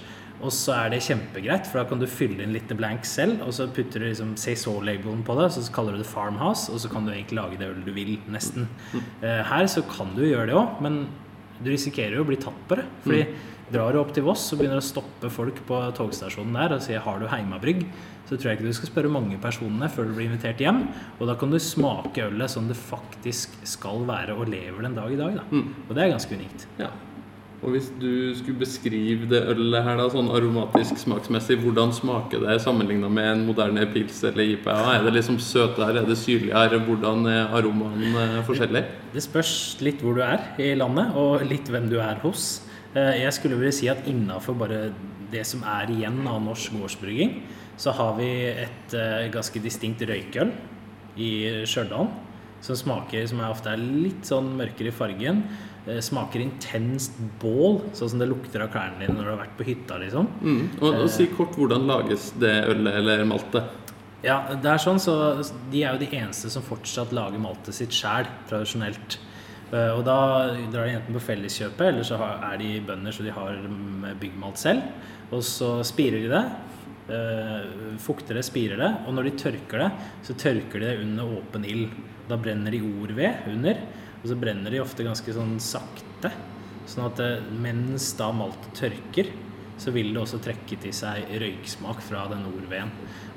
Og 0.41 0.51
så 0.55 0.73
er 0.73 0.89
det 0.93 1.03
kjempegreit, 1.05 1.67
for 1.69 1.81
da 1.81 1.85
kan 1.89 1.99
du 2.01 2.07
fylle 2.09 2.41
inn 2.43 2.53
litt 2.55 2.71
blank 2.77 3.05
selv, 3.05 3.43
og 3.45 3.53
så 3.53 3.67
putter 3.69 4.01
du 4.01 4.07
liksom 4.09 4.35
Saison-labelen 4.41 5.23
på 5.27 5.35
det, 5.39 5.51
så 5.53 5.63
kaller 5.73 5.93
du 5.93 6.01
det 6.01 6.09
Farmhouse, 6.09 6.71
og 6.73 6.81
så 6.81 6.89
kan 6.91 7.05
du 7.05 7.13
egentlig 7.13 7.37
lage 7.37 7.59
det 7.61 7.69
ølet 7.69 7.85
du 7.85 7.93
vil, 7.93 8.15
nesten. 8.31 8.67
Eh, 9.21 9.43
Her 9.45 9.67
så 9.69 9.83
kan 9.87 10.15
du 10.17 10.23
gjøre 10.25 10.47
det 10.49 10.57
òg, 10.57 10.81
men 10.81 11.03
du 11.61 11.69
risikerer 11.69 12.17
jo 12.17 12.23
å 12.25 12.29
bli 12.31 12.39
tatt 12.41 12.57
på 12.67 12.79
det. 12.79 12.87
Fordi 13.05 13.25
drar 13.71 13.93
du 13.93 13.99
opp 14.01 14.13
til 14.15 14.25
Voss 14.25 14.49
og 14.51 14.59
begynner 14.59 14.81
å 14.81 14.83
stoppe 14.83 15.29
folk 15.31 15.61
på 15.67 15.77
togstasjonen 15.95 16.57
der 16.57 16.73
og 16.75 16.81
sier 16.81 16.99
'har 16.99 17.19
du 17.19 17.27
heimabrygg', 17.27 17.85
så 18.27 18.35
tror 18.35 18.49
jeg 18.51 18.57
ikke 18.57 18.67
du 18.67 18.73
skal 18.73 18.89
spørre 18.89 19.11
mange 19.11 19.37
personene 19.37 19.89
før 19.89 20.07
du 20.07 20.13
blir 20.15 20.27
invitert 20.31 20.57
hjem. 20.57 20.87
Og 21.19 21.27
da 21.27 21.35
kan 21.35 21.51
du 21.51 21.59
smake 21.59 22.17
ølet 22.23 22.49
som 22.49 22.67
det 22.67 22.75
faktisk 22.77 23.49
skal 23.63 24.05
være 24.07 24.33
og 24.35 24.47
lever 24.47 24.81
den 24.81 24.95
dag 24.95 25.11
i 25.11 25.15
dag. 25.17 25.35
Da. 25.35 25.41
Og 25.89 25.95
det 25.95 26.03
er 26.03 26.11
ganske 26.17 26.35
unikt. 26.35 26.65
Ja. 26.79 26.87
Og 27.61 27.75
hvis 27.75 27.91
du 28.01 28.33
skulle 28.33 28.57
beskrive 28.57 29.27
det 29.29 29.43
ølet 29.51 29.83
her 29.85 29.99
da, 29.99 30.07
sånn 30.09 30.31
aromatisk 30.33 30.97
smaksmessig, 30.97 31.59
hvordan 31.61 31.91
smaker 31.93 32.41
det 32.41 32.55
sammenligna 32.63 33.09
med 33.13 33.27
en 33.35 33.43
moderne 33.45 33.83
pils 33.93 34.23
eller 34.25 34.55
IPA? 34.55 34.77
Er 34.95 35.05
det 35.05 35.13
liksom 35.19 35.37
søtere, 35.37 35.91
er 36.01 36.07
det 36.09 36.17
syrligere? 36.17 36.79
Hvordan 36.87 37.27
er 37.29 37.53
aromaen 37.59 38.17
eh, 38.17 38.39
forskjellig? 38.47 38.81
Det 39.13 39.21
spørs 39.27 39.53
litt 39.85 40.01
hvor 40.01 40.17
du 40.17 40.23
er 40.25 40.41
i 40.57 40.71
landet, 40.79 41.13
og 41.13 41.45
litt 41.45 41.69
hvem 41.69 41.85
du 41.91 41.99
er 42.01 42.17
hos. 42.25 42.63
Eh, 42.95 43.21
Jeg 43.21 43.35
skulle 43.37 43.61
vel 43.61 43.69
si 43.77 43.91
at 43.93 44.09
innafor 44.09 44.57
bare 44.57 44.87
det 45.31 45.45
som 45.47 45.61
er 45.61 45.93
igjen 45.93 46.17
av 46.27 46.41
norsk 46.41 46.73
gårdsbrygging, 46.79 47.37
så 47.77 47.93
har 47.93 48.17
vi 48.17 48.31
et 48.65 48.97
eh, 48.97 49.29
ganske 49.33 49.61
distinkt 49.61 50.01
røykøl 50.01 50.49
i 51.21 51.31
Stjørdal. 51.69 52.09
Som 52.61 52.77
smaker 52.77 53.25
som 53.27 53.39
er 53.41 53.49
ofte 53.49 53.71
er 53.73 53.81
litt 53.81 54.27
sånn 54.29 54.51
mørkere 54.59 54.91
i 54.91 54.95
fargen. 54.95 55.43
Eh, 55.87 55.97
Smaker 56.05 56.43
intenst 56.43 57.15
bål, 57.41 57.79
sånn 57.97 58.11
som 58.13 58.19
det 58.21 58.27
lukter 58.29 58.61
av 58.61 58.69
klærne 58.73 58.99
dine 59.01 59.15
når 59.17 59.23
du 59.25 59.31
har 59.33 59.39
vært 59.41 59.55
på 59.57 59.65
hytta. 59.65 59.97
liksom. 60.03 60.27
Mm. 60.45 60.59
Og, 60.81 60.89
og 61.03 61.09
si 61.09 61.25
kort 61.33 61.57
hvordan 61.57 61.87
lages 61.89 62.31
det 62.39 62.53
ølet 62.69 62.99
eller 63.01 63.25
maltet? 63.25 63.77
Ja, 64.21 64.43
det 64.53 64.69
er 64.69 64.77
sånn, 64.77 64.99
så 65.01 65.15
De 65.71 65.81
er 65.81 65.95
jo 65.95 66.03
de 66.03 66.11
eneste 66.19 66.51
som 66.53 66.61
fortsatt 66.61 67.09
lager 67.17 67.41
maltet 67.41 67.73
sitt 67.73 67.89
sjæl, 67.97 68.27
tradisjonelt. 68.51 69.17
Eh, 69.73 69.89
Og 69.97 70.03
da 70.05 70.19
drar 70.69 70.85
de 70.85 70.99
enten 70.99 71.17
på 71.17 71.23
Felleskjøpet, 71.31 71.87
eller 71.87 72.05
så 72.05 72.19
er 72.21 72.57
de 72.61 72.75
bønder 72.85 73.11
så 73.17 73.25
de 73.25 73.33
har 73.33 73.57
byggmalt 74.21 74.61
selv. 74.61 74.85
Og 75.31 75.41
så 75.47 75.79
spirer 75.87 76.21
de 76.21 76.29
det. 76.29 76.43
Eh, 77.15 77.97
Fukter 78.01 78.37
det, 78.39 78.45
spirer 78.47 78.79
det. 78.81 78.91
Og 79.05 79.15
når 79.15 79.29
de 79.29 79.33
tørker 79.43 79.83
det, 79.83 79.89
så 80.27 80.37
tørker 80.39 80.81
de 80.81 80.87
det 80.87 81.03
under 81.03 81.35
åpen 81.39 81.67
ild. 81.67 81.93
Da 82.29 82.37
brenner 82.39 82.73
de 82.73 82.81
ordved 82.87 83.51
under. 83.51 83.83
Og 84.21 84.29
så 84.31 84.37
brenner 84.39 84.73
de 84.73 84.81
ofte 84.83 85.05
ganske 85.05 85.35
sånn 85.35 85.55
sakte. 85.63 86.31
Sånn 86.89 87.07
at 87.07 87.21
eh, 87.23 87.47
mens 87.63 88.11
da 88.19 88.31
maltet 88.35 88.75
tørker, 88.79 89.31
så 89.81 89.91
vil 89.95 90.11
det 90.13 90.21
også 90.21 90.37
trekke 90.45 90.77
til 90.83 90.93
seg 90.93 91.31
røyksmak 91.41 92.03
fra 92.05 92.27
den 92.29 92.43
orveen. 92.51 92.91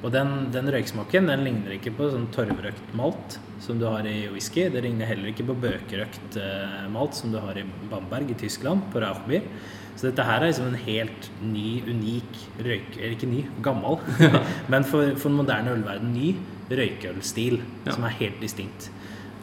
Og 0.05 0.13
den, 0.13 0.51
den 0.53 0.69
røyksmaken 0.69 1.31
den 1.31 1.45
ligner 1.47 1.77
ikke 1.79 1.95
på 1.97 2.11
sånn 2.13 2.27
torvrøkt 2.35 2.91
malt 2.99 3.39
som 3.65 3.79
du 3.81 3.87
har 3.89 4.05
i 4.05 4.27
whisky. 4.29 4.67
Det 4.69 4.83
ligner 4.85 5.09
heller 5.09 5.31
ikke 5.31 5.47
på 5.49 5.57
bøkerøkt 5.63 6.37
eh, 6.37 6.83
malt 6.93 7.17
som 7.17 7.33
du 7.33 7.39
har 7.41 7.57
i 7.57 7.65
Bamberg 7.89 8.35
i 8.35 8.37
Tyskland, 8.45 8.85
på 8.93 9.01
Rauchbier. 9.01 9.47
Så 9.95 10.11
dette 10.11 10.27
her 10.27 10.43
er 10.43 10.51
liksom 10.51 10.69
en 10.69 10.83
helt 10.85 11.31
ny, 11.41 11.79
unik 11.87 12.41
røyk... 12.67 12.99
Eller 12.99 13.15
ikke 13.17 13.31
ny, 13.31 13.45
gammel, 13.65 13.97
men 14.73 14.85
for, 14.85 15.15
for 15.17 15.31
den 15.31 15.39
moderne 15.41 15.73
ølverden 15.79 16.13
ny 16.13 16.35
røykølstil 16.69 17.61
Ja. 17.87 17.95
som 17.95 18.05
er 18.05 18.19
helt 18.21 18.43
distinkt. 18.43 18.91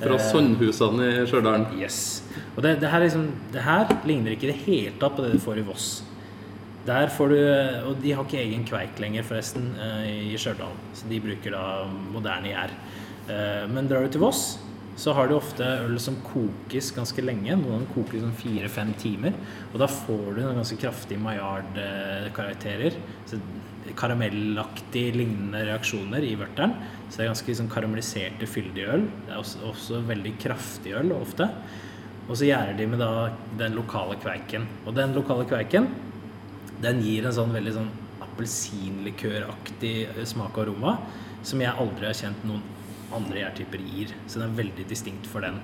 Fra 0.01 0.17
Eh, 0.17 0.27
Sandhusene 0.31 1.09
i 1.09 1.25
Stjørdal. 1.29 1.65
Yes. 1.79 1.97
Og 2.55 2.61
det, 2.65 2.77
det, 2.81 2.89
her 2.91 3.03
liksom, 3.03 3.27
det 3.53 3.65
her 3.65 3.89
ligner 4.05 4.35
ikke 4.35 4.49
i 4.49 4.53
det 4.53 4.61
hele 4.67 4.95
tatt 5.01 5.17
på 5.17 5.25
det 5.25 5.33
du 5.35 5.41
får 5.41 5.61
i 5.61 5.65
Voss. 5.65 5.89
Der 6.85 7.11
får 7.13 7.29
du, 7.29 7.37
Og 7.89 8.01
de 8.01 8.13
har 8.15 8.25
ikke 8.25 8.41
egen 8.41 8.65
kveik 8.65 8.97
lenger, 8.99 9.23
forresten, 9.23 9.75
eh, 9.77 10.33
i 10.33 10.37
Stjørdal. 10.37 10.73
Så 10.97 11.07
de 11.09 11.19
bruker 11.21 11.51
da 11.51 11.85
moderne 11.85 12.49
gjær. 12.49 12.71
Eh, 13.29 13.67
Men 13.67 13.87
drar 13.87 14.01
du 14.01 14.09
til 14.09 14.21
Voss, 14.21 14.57
så 14.97 15.13
har 15.13 15.27
du 15.27 15.35
ofte 15.35 15.61
øl 15.61 15.97
som 15.99 16.15
kokes 16.15 16.91
ganske 16.91 17.21
lenge. 17.21 17.55
Noen 17.55 17.85
koker 17.93 18.19
sånn 18.19 18.33
fire-fem 18.33 18.93
timer. 18.97 19.33
Og 19.73 19.79
da 19.79 19.87
får 19.87 20.35
du 20.35 20.41
noen 20.41 20.57
ganske 20.57 20.77
kraftige 20.77 21.21
Maillard-karakterer. 21.21 22.93
Karamellaktig 23.95 25.15
lignende 25.15 25.65
reaksjoner 25.65 26.21
i 26.23 26.35
vørteren. 26.35 26.75
Så 27.09 27.17
det 27.17 27.25
er 27.25 27.33
ganske 27.33 27.55
sånn 27.55 27.69
karamelliserte, 27.69 28.47
fyldige 28.47 28.91
øl. 28.93 29.07
Det 29.27 29.33
er 29.33 29.39
også, 29.39 29.63
også 29.69 30.01
veldig 30.07 30.37
kraftig 30.39 30.93
øl 30.93 31.11
ofte. 31.13 31.49
Og 32.27 32.37
så 32.37 32.45
gjærer 32.45 32.77
de 32.77 32.85
med 32.87 32.99
da 32.99 33.31
den 33.57 33.73
lokale 33.75 34.15
kveiken. 34.21 34.67
Og 34.85 34.95
den 34.95 35.13
lokale 35.13 35.45
kveiken 35.45 35.87
den 36.81 37.01
gir 37.05 37.27
en 37.27 37.35
sånn 37.35 37.53
veldig 37.53 37.75
sånn 37.75 37.91
appelsinlikøraktig 38.25 39.95
smak 40.29 40.57
og 40.57 40.65
aroma 40.65 40.97
som 41.45 41.61
jeg 41.61 41.73
aldri 41.83 42.07
har 42.07 42.17
kjent 42.17 42.43
noen 42.47 42.61
andre 43.15 43.41
gjærtyper 43.41 43.87
gir. 43.91 44.13
Så 44.27 44.39
den 44.39 44.51
er 44.51 44.59
veldig 44.61 44.85
distinkt 44.89 45.27
for 45.29 45.43
den. 45.43 45.57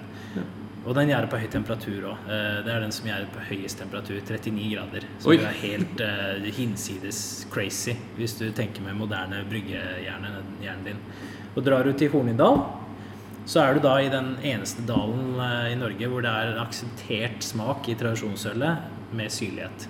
Og 0.88 0.96
den 0.96 1.10
gjærer 1.12 1.28
på 1.28 1.40
høy 1.42 1.48
temperatur 1.52 2.06
òg. 2.14 2.28
Det 2.64 2.72
er 2.72 2.84
den 2.84 2.94
som 2.96 3.08
gjærer 3.10 3.28
på 3.34 3.44
høyest 3.50 3.82
temperatur, 3.82 4.20
39 4.24 4.68
grader. 4.72 5.08
Så 5.20 5.34
Oi. 5.34 5.38
det 5.42 5.50
er 5.50 5.58
helt 5.62 6.04
uh, 6.04 6.50
hinsides 6.56 7.22
crazy 7.52 7.98
hvis 8.16 8.38
du 8.40 8.46
tenker 8.56 8.86
med 8.86 8.96
moderne 9.00 9.42
bryggejernet 9.50 10.86
din. 10.86 11.02
Og 11.58 11.66
drar 11.66 11.88
du 11.88 11.92
til 11.98 12.12
Hornindal, 12.14 12.62
så 13.48 13.64
er 13.64 13.76
du 13.76 13.84
da 13.84 13.98
i 14.04 14.10
den 14.12 14.34
eneste 14.46 14.84
dalen 14.84 15.38
eh, 15.40 15.72
i 15.72 15.78
Norge 15.80 16.10
hvor 16.12 16.24
det 16.24 16.30
er 16.30 16.50
en 16.52 16.60
akseptert 16.60 17.46
smak 17.48 17.88
i 17.88 17.96
tradisjonsølet 17.96 19.14
med 19.16 19.32
syrlighet. 19.32 19.88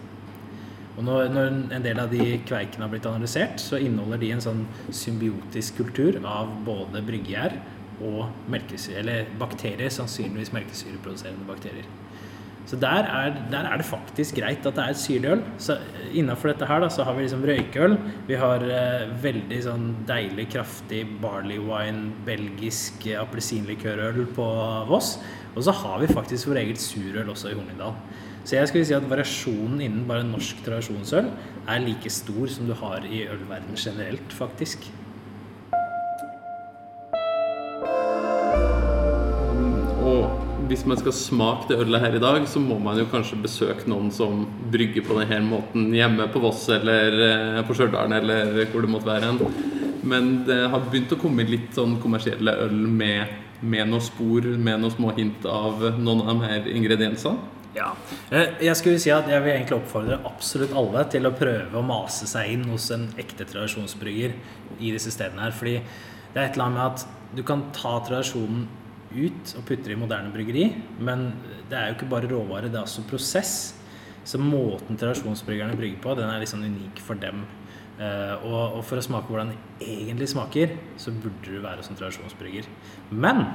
Og 0.98 1.06
når, 1.06 1.28
når 1.30 1.52
en 1.78 1.86
del 1.86 2.00
av 2.02 2.10
de 2.10 2.40
kveikene 2.50 2.88
har 2.88 2.90
blitt 2.94 3.06
analysert, 3.06 3.62
så 3.62 3.78
inneholder 3.78 4.22
de 4.24 4.32
en 4.34 4.42
sånn 4.42 4.64
symbiotisk 4.90 5.78
kultur 5.84 6.18
av 6.26 6.50
både 6.66 7.04
bryggegjær 7.06 7.54
og 8.08 8.50
melkesyre, 8.50 9.04
eller 9.04 9.30
bakterier, 9.38 9.94
sannsynligvis 9.94 10.54
melkesyreproduserende 10.56 11.46
bakterier. 11.50 11.86
Så 12.68 12.76
der 12.76 13.06
er, 13.08 13.30
der 13.52 13.64
er 13.70 13.80
det 13.80 13.86
faktisk 13.88 14.36
greit 14.42 14.66
at 14.68 14.76
det 14.76 14.84
er 14.84 14.92
et 14.92 15.00
syrlig 15.00 15.30
øl. 15.38 15.44
Så 15.64 15.78
innafor 16.12 16.52
dette 16.52 16.68
her 16.68 16.82
da, 16.84 16.90
så 16.92 17.06
har 17.08 17.16
vi 17.16 17.24
liksom 17.24 17.46
røykeøl. 17.48 17.96
Vi 18.28 18.40
har 18.42 18.66
eh, 18.68 19.06
veldig 19.24 19.60
sånn 19.64 19.86
deilig, 20.10 20.50
kraftig 20.58 21.06
barley 21.24 21.62
wine, 21.64 22.10
belgisk 22.28 23.08
eh, 23.08 23.22
appelsinlikørøl 23.22 24.26
på 24.36 24.48
Voss. 24.90 25.16
Og 25.56 25.64
så 25.64 25.78
har 25.80 26.02
vi 26.04 26.12
faktisk 26.12 26.52
vår 26.52 26.60
eget 26.66 26.84
surøl 26.84 27.32
også 27.32 27.54
i 27.54 27.56
Hornindal. 27.56 27.96
Så 28.48 28.56
jeg 28.56 28.70
skulle 28.70 28.88
si 28.88 28.96
at 28.96 29.08
variasjonen 29.12 29.82
innen 29.84 30.04
bare 30.08 30.24
norsk 30.24 30.62
tradisjonsøl 30.64 31.26
er 31.68 31.82
like 31.84 32.08
stor 32.16 32.48
som 32.48 32.70
du 32.70 32.72
har 32.80 33.04
i 33.04 33.26
ølverden 33.28 33.76
generelt, 33.76 34.32
faktisk. 34.32 34.86
Og 40.00 40.70
hvis 40.70 40.86
man 40.88 41.02
skal 41.02 41.16
smake 41.18 41.68
det 41.74 41.82
ølet 41.84 42.06
her 42.06 42.16
i 42.16 42.22
dag, 42.24 42.48
så 42.48 42.62
må 42.64 42.78
man 42.80 43.02
jo 43.02 43.10
kanskje 43.12 43.42
besøke 43.44 43.84
noen 43.92 44.08
som 44.16 44.46
brygger 44.72 45.04
på 45.04 45.20
denne 45.20 45.42
måten 45.50 45.92
hjemme 45.92 46.30
på 46.32 46.40
Voss 46.46 46.70
eller 46.72 47.20
eh, 47.26 47.60
på 47.68 47.76
Stjørdal 47.76 48.16
eller 48.22 48.64
hvor 48.72 48.88
det 48.88 48.94
måtte 48.94 49.12
være. 49.12 49.34
Men 50.08 50.32
det 50.48 50.62
har 50.72 50.88
begynt 50.88 51.12
å 51.12 51.20
komme 51.20 51.44
litt 51.52 51.76
sånn 51.76 52.00
kommersielle 52.00 52.56
øl 52.64 52.80
med, 52.88 53.36
med 53.60 53.92
noen 53.92 54.08
spor, 54.08 54.48
med 54.56 54.86
noen 54.86 54.96
små 54.96 55.12
hint 55.20 55.52
av 55.52 55.84
noen 56.00 56.24
av 56.24 56.32
de 56.32 56.52
her 56.54 56.74
ingrediensene. 56.78 57.57
Ja. 57.78 57.92
Eh, 58.32 58.58
Jeg 58.66 58.76
skulle 58.80 59.02
si 59.02 59.12
at 59.14 59.28
jeg 59.30 59.44
vil 59.44 59.54
egentlig 59.54 59.78
oppfordre 59.78 60.18
absolutt 60.26 60.74
alle 60.78 61.04
til 61.12 61.30
å 61.30 61.36
prøve 61.38 61.78
å 61.78 61.86
mase 61.86 62.28
seg 62.30 62.56
inn 62.56 62.66
hos 62.72 62.90
en 62.96 63.08
ekte 63.22 63.46
tradisjonsbrygger 63.50 64.34
i 64.80 64.94
disse 64.96 65.14
stedene 65.14 65.46
her. 65.46 65.54
Fordi 65.56 65.78
det 65.78 66.42
er 66.42 66.48
et 66.48 66.58
eller 66.58 66.66
annet 66.66 66.78
med 66.78 66.86
at 66.88 67.36
du 67.38 67.44
kan 67.46 67.68
ta 67.76 67.98
tradisjonen 68.08 68.66
ut 69.14 69.54
og 69.60 69.66
putter 69.68 69.94
i 69.94 70.00
moderne 70.00 70.34
bryggeri. 70.34 70.72
Men 71.00 71.30
det 71.70 71.78
er 71.78 71.92
jo 71.92 72.00
ikke 72.00 72.12
bare 72.16 72.32
råvare, 72.32 72.72
det 72.72 72.80
er 72.80 72.88
også 72.88 73.06
prosess. 73.10 73.54
Så 74.28 74.42
måten 74.42 74.98
tradisjonsbryggerne 75.00 75.78
brygger 75.78 76.02
på, 76.04 76.18
den 76.18 76.28
er 76.28 76.42
liksom 76.42 76.66
unik 76.66 77.00
for 77.00 77.20
dem. 77.22 77.46
Og, 77.98 78.76
og, 78.78 78.82
for 78.86 79.00
å 79.00 79.02
smake 79.02 79.32
hvordan 79.32 79.54
det 79.54 79.88
egentlig 79.88 80.28
smaker, 80.30 80.76
så 81.02 81.14
burde 81.16 81.48
du 81.48 81.64
være 81.64 81.86
som 81.86 81.96
tradisjonsbrygger. 81.98 82.68
Men 83.10 83.46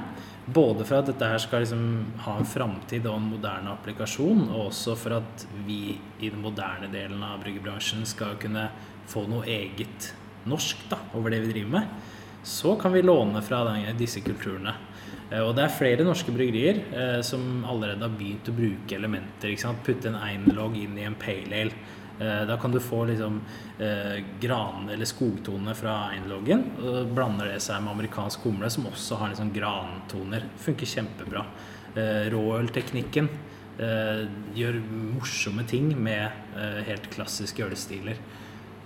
både 0.45 0.85
for 0.85 0.99
at 0.99 1.07
dette 1.07 1.27
her 1.27 1.39
skal 1.41 1.63
liksom 1.63 1.83
ha 2.25 2.35
en 2.39 2.47
framtid 2.47 3.05
og 3.07 3.15
en 3.19 3.29
moderne 3.35 3.71
applikasjon, 3.73 4.47
og 4.49 4.67
også 4.69 4.95
for 4.99 5.17
at 5.21 5.45
vi 5.67 5.95
i 6.19 6.29
den 6.29 6.41
moderne 6.43 6.89
delen 6.91 7.23
av 7.23 7.39
bryggebransjen 7.43 8.03
skal 8.09 8.35
kunne 8.41 8.67
få 9.09 9.25
noe 9.31 9.47
eget 9.47 10.11
norsk 10.49 10.83
da, 10.91 10.99
over 11.15 11.31
det 11.31 11.43
vi 11.45 11.53
driver 11.53 11.77
med, 11.77 12.09
så 12.43 12.75
kan 12.79 12.91
vi 12.91 13.05
låne 13.05 13.39
fra 13.45 13.63
den, 13.69 13.87
disse 13.99 14.23
kulturene. 14.23 14.75
Uh, 15.31 15.45
og 15.45 15.53
det 15.55 15.63
er 15.63 15.77
flere 15.77 16.05
norske 16.05 16.33
bryggerier 16.35 16.81
eh, 16.91 17.19
som 17.25 17.63
allerede 17.63 18.03
har 18.03 18.17
begynt 18.19 18.49
å 18.51 18.55
bruke 18.57 18.97
elementer. 18.97 19.55
Putte 19.85 20.11
en 20.11 20.19
einlogg 20.19 20.75
inn 20.77 20.97
i 20.99 21.07
en 21.07 21.15
pale 21.17 21.61
ale 21.63 21.71
Eh, 21.71 22.02
da 22.19 22.57
kan 22.61 22.71
du 22.71 22.79
få 22.79 23.03
liksom 23.09 23.39
eh, 23.81 24.19
gran- 24.39 24.89
eller 24.93 25.05
skogtonene 25.09 25.73
fra 25.75 25.95
einloggen. 26.13 26.65
Og 26.79 27.09
blander 27.15 27.49
det 27.53 27.61
seg 27.65 27.81
med 27.83 27.95
amerikansk 27.95 28.45
humle, 28.47 28.69
som 28.69 28.85
også 28.87 29.17
har 29.19 29.33
liksom 29.33 29.51
grantoner. 29.55 30.45
Funker 30.61 30.89
kjempebra. 30.89 31.45
Eh, 31.97 32.29
råølteknikken 32.33 33.29
eh, 33.81 34.23
gjør 34.57 34.79
morsomme 35.17 35.65
ting 35.69 35.91
med 35.97 36.29
eh, 36.57 36.81
helt 36.87 37.09
klassiske 37.13 37.65
ølstiler. 37.65 38.21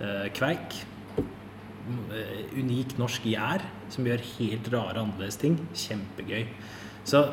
Eh, 0.00 0.26
kveik. 0.36 0.80
Eh, 1.18 2.42
unik 2.58 2.98
norsk 3.00 3.28
gjær 3.30 3.64
som 3.92 4.08
gjør 4.08 4.24
helt 4.38 4.72
rare, 4.74 5.04
annerledes 5.04 5.40
ting. 5.40 5.56
Kjempegøy. 5.72 6.48
Så 7.08 7.24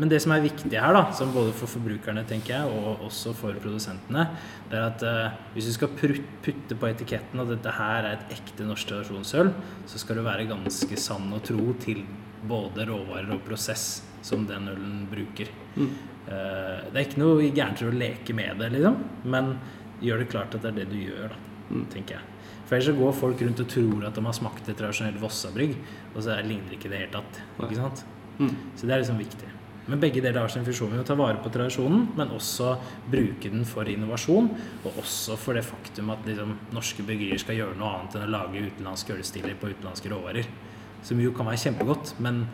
men 0.00 0.08
det 0.08 0.22
som 0.24 0.32
er 0.32 0.40
viktig 0.40 0.72
her, 0.72 0.94
da, 0.96 1.02
som 1.12 1.32
både 1.34 1.52
for 1.52 1.68
forbrukerne 1.68 2.22
tenker 2.28 2.54
jeg, 2.54 2.72
og 2.72 3.02
også 3.04 3.34
for 3.36 3.56
produsentene, 3.60 4.22
det 4.70 4.78
er 4.78 4.86
at 4.86 5.02
uh, 5.04 5.40
hvis 5.52 5.68
du 5.68 5.74
skal 5.74 5.92
putte 5.92 6.78
på 6.80 6.88
etiketten 6.88 7.42
at 7.42 7.50
dette 7.52 7.74
her 7.76 8.08
er 8.08 8.14
et 8.14 8.32
ekte 8.38 8.64
norsk 8.64 8.88
tradisjonsøl, 8.88 9.52
så 9.90 10.00
skal 10.00 10.16
du 10.16 10.24
være 10.24 10.48
ganske 10.48 11.00
sann 11.00 11.28
og 11.36 11.44
tro 11.44 11.74
til 11.84 12.00
både 12.48 12.88
råvarer 12.88 13.28
og 13.34 13.44
prosess 13.44 14.00
som 14.24 14.48
den 14.48 14.72
ølen 14.72 15.04
bruker. 15.10 15.52
Mm. 15.76 15.92
Uh, 16.24 16.80
det 16.88 16.96
er 16.96 17.04
ikke 17.04 17.20
noe 17.20 17.52
gærent 17.52 17.84
å 17.84 17.92
leke 17.92 18.40
med 18.40 18.64
det, 18.64 18.72
liksom, 18.78 18.98
men 19.36 19.54
gjør 20.00 20.24
det 20.24 20.32
klart 20.32 20.56
at 20.56 20.64
det 20.64 20.72
er 20.72 20.80
det 20.80 20.90
du 20.94 20.98
gjør, 21.02 21.36
da, 21.36 21.54
mm. 21.74 21.86
tenker 21.92 22.16
jeg. 22.16 22.26
For 22.64 22.78
ellers 22.78 22.88
så 22.88 22.96
går 22.96 23.16
folk 23.20 23.40
rundt 23.44 23.60
og 23.66 23.72
tror 23.76 24.08
at 24.08 24.16
de 24.16 24.28
har 24.30 24.40
smakt 24.40 24.64
et 24.64 24.80
tradisjonelt 24.80 25.20
Vossabrygg, 25.20 25.76
og 26.14 26.22
så 26.24 26.40
ligner 26.40 26.72
det 26.72 26.80
ikke 26.80 26.94
det 26.94 27.04
helt 27.04 27.18
tatt. 27.20 27.46
Ikke 27.58 27.82
sant? 27.82 28.06
Mm. 28.38 28.54
Så 28.72 28.86
det 28.86 28.94
er 28.94 29.02
liksom 29.02 29.20
viktig. 29.20 29.56
Men 29.88 30.00
begge 30.02 30.22
deler 30.22 30.42
har 30.42 30.52
sin 30.52 30.64
funksjon. 30.66 30.92
Vi 30.92 31.00
må 31.00 31.04
ta 31.06 31.16
vare 31.18 31.40
på 31.42 31.50
tradisjonen, 31.52 32.08
men 32.18 32.32
også 32.36 32.74
bruke 33.10 33.50
den 33.50 33.64
for 33.68 33.88
innovasjon. 33.88 34.50
Og 34.84 34.98
også 35.02 35.38
for 35.40 35.56
det 35.56 35.64
faktum 35.66 36.12
at 36.14 36.26
liksom, 36.28 36.56
norske 36.76 37.04
bryggerier 37.06 37.40
skal 37.42 37.58
gjøre 37.58 37.78
noe 37.80 37.94
annet 37.96 38.18
enn 38.18 38.26
å 38.28 38.34
lage 38.36 38.66
utenlandske 38.68 39.16
ølstiler 39.16 39.56
på 39.58 39.72
utenlandske 39.72 40.12
råvarer. 40.12 40.50
Som 41.06 41.22
jo 41.24 41.32
kan 41.36 41.48
være 41.48 41.62
kjempegodt, 41.64 42.14
men 42.20 42.44